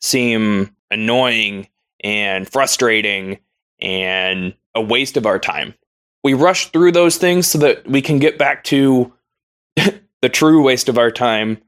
seem 0.00 0.74
annoying 0.90 1.68
and 2.00 2.50
frustrating 2.50 3.38
and 3.80 4.54
a 4.74 4.80
waste 4.80 5.16
of 5.16 5.26
our 5.26 5.38
time. 5.38 5.74
We 6.24 6.34
rush 6.34 6.70
through 6.70 6.92
those 6.92 7.16
things 7.16 7.46
so 7.46 7.58
that 7.58 7.86
we 7.86 8.02
can 8.02 8.18
get 8.18 8.38
back 8.38 8.64
to 8.64 9.12
the 9.76 10.28
true 10.28 10.62
waste 10.62 10.88
of 10.88 10.98
our 10.98 11.10
time, 11.10 11.58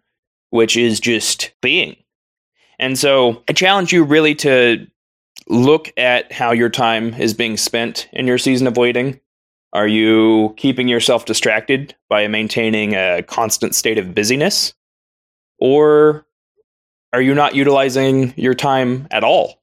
which 0.51 0.77
is 0.77 1.01
just 1.01 1.53
being. 1.61 1.97
And 2.81 2.99
so 2.99 3.45
I 3.47 3.53
challenge 3.53 3.93
you 3.93 4.03
really 4.03 4.35
to 4.37 4.87
look 5.49 5.93
at 5.99 6.33
how 6.33 6.51
your 6.51 6.71
time 6.71 7.13
is 7.13 7.35
being 7.35 7.59
spent 7.59 8.09
in 8.11 8.27
your 8.27 8.39
season 8.39 8.67
of 8.67 8.79
waiting. 8.79 9.21
Are 9.75 9.87
you 9.87 10.55
keeping 10.57 10.89
yourself 10.89 11.27
distracted 11.27 11.95
by 12.09 12.27
maintaining 12.27 12.95
a 12.95 13.23
constant 13.23 13.75
state 13.75 13.99
of 13.99 14.15
busyness? 14.15 14.73
Or 15.59 16.27
are 17.13 17.21
you 17.21 17.35
not 17.35 17.55
utilizing 17.55 18.33
your 18.37 18.55
time 18.55 19.07
at 19.11 19.25
all? 19.25 19.63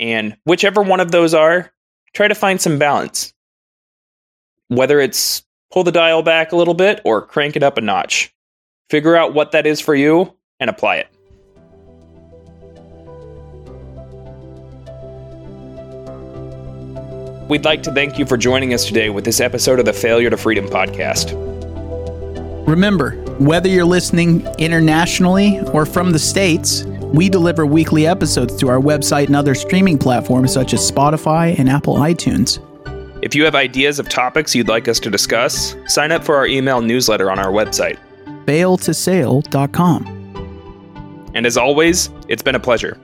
And 0.00 0.36
whichever 0.44 0.82
one 0.82 0.98
of 0.98 1.12
those 1.12 1.34
are, 1.34 1.72
try 2.12 2.26
to 2.26 2.34
find 2.34 2.60
some 2.60 2.76
balance. 2.76 3.32
Whether 4.66 4.98
it's 4.98 5.44
pull 5.70 5.84
the 5.84 5.92
dial 5.92 6.24
back 6.24 6.50
a 6.50 6.56
little 6.56 6.74
bit 6.74 7.00
or 7.04 7.22
crank 7.22 7.54
it 7.54 7.62
up 7.62 7.78
a 7.78 7.80
notch. 7.80 8.34
Figure 8.90 9.14
out 9.14 9.32
what 9.32 9.52
that 9.52 9.64
is 9.64 9.80
for 9.80 9.94
you 9.94 10.34
and 10.58 10.68
apply 10.68 10.96
it. 10.96 11.11
We'd 17.52 17.66
like 17.66 17.82
to 17.82 17.92
thank 17.92 18.18
you 18.18 18.24
for 18.24 18.38
joining 18.38 18.72
us 18.72 18.86
today 18.86 19.10
with 19.10 19.26
this 19.26 19.38
episode 19.38 19.78
of 19.78 19.84
the 19.84 19.92
Failure 19.92 20.30
to 20.30 20.38
Freedom 20.38 20.66
podcast. 20.66 21.36
Remember, 22.66 23.10
whether 23.36 23.68
you're 23.68 23.84
listening 23.84 24.46
internationally 24.56 25.60
or 25.74 25.84
from 25.84 26.12
the 26.12 26.18
States, 26.18 26.84
we 27.12 27.28
deliver 27.28 27.66
weekly 27.66 28.06
episodes 28.06 28.56
to 28.56 28.70
our 28.70 28.80
website 28.80 29.26
and 29.26 29.36
other 29.36 29.54
streaming 29.54 29.98
platforms 29.98 30.50
such 30.50 30.72
as 30.72 30.90
Spotify 30.90 31.58
and 31.58 31.68
Apple 31.68 31.96
iTunes. 31.96 32.58
If 33.22 33.34
you 33.34 33.44
have 33.44 33.54
ideas 33.54 33.98
of 33.98 34.08
topics 34.08 34.54
you'd 34.54 34.68
like 34.68 34.88
us 34.88 34.98
to 35.00 35.10
discuss, 35.10 35.76
sign 35.88 36.10
up 36.10 36.24
for 36.24 36.36
our 36.36 36.46
email 36.46 36.80
newsletter 36.80 37.30
on 37.30 37.38
our 37.38 37.52
website. 37.52 37.98
failtosail.com. 38.46 40.06
And 41.34 41.44
as 41.44 41.58
always, 41.58 42.08
it's 42.28 42.42
been 42.42 42.54
a 42.54 42.60
pleasure. 42.60 42.98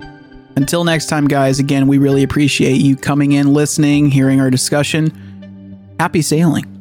Until 0.59 0.83
next 0.83 1.07
time, 1.07 1.29
guys, 1.29 1.61
again, 1.61 1.87
we 1.87 1.99
really 1.99 2.25
appreciate 2.25 2.81
you 2.81 2.97
coming 2.97 3.31
in, 3.31 3.53
listening, 3.53 4.11
hearing 4.11 4.41
our 4.41 4.51
discussion. 4.51 5.95
Happy 6.01 6.21
sailing. 6.21 6.78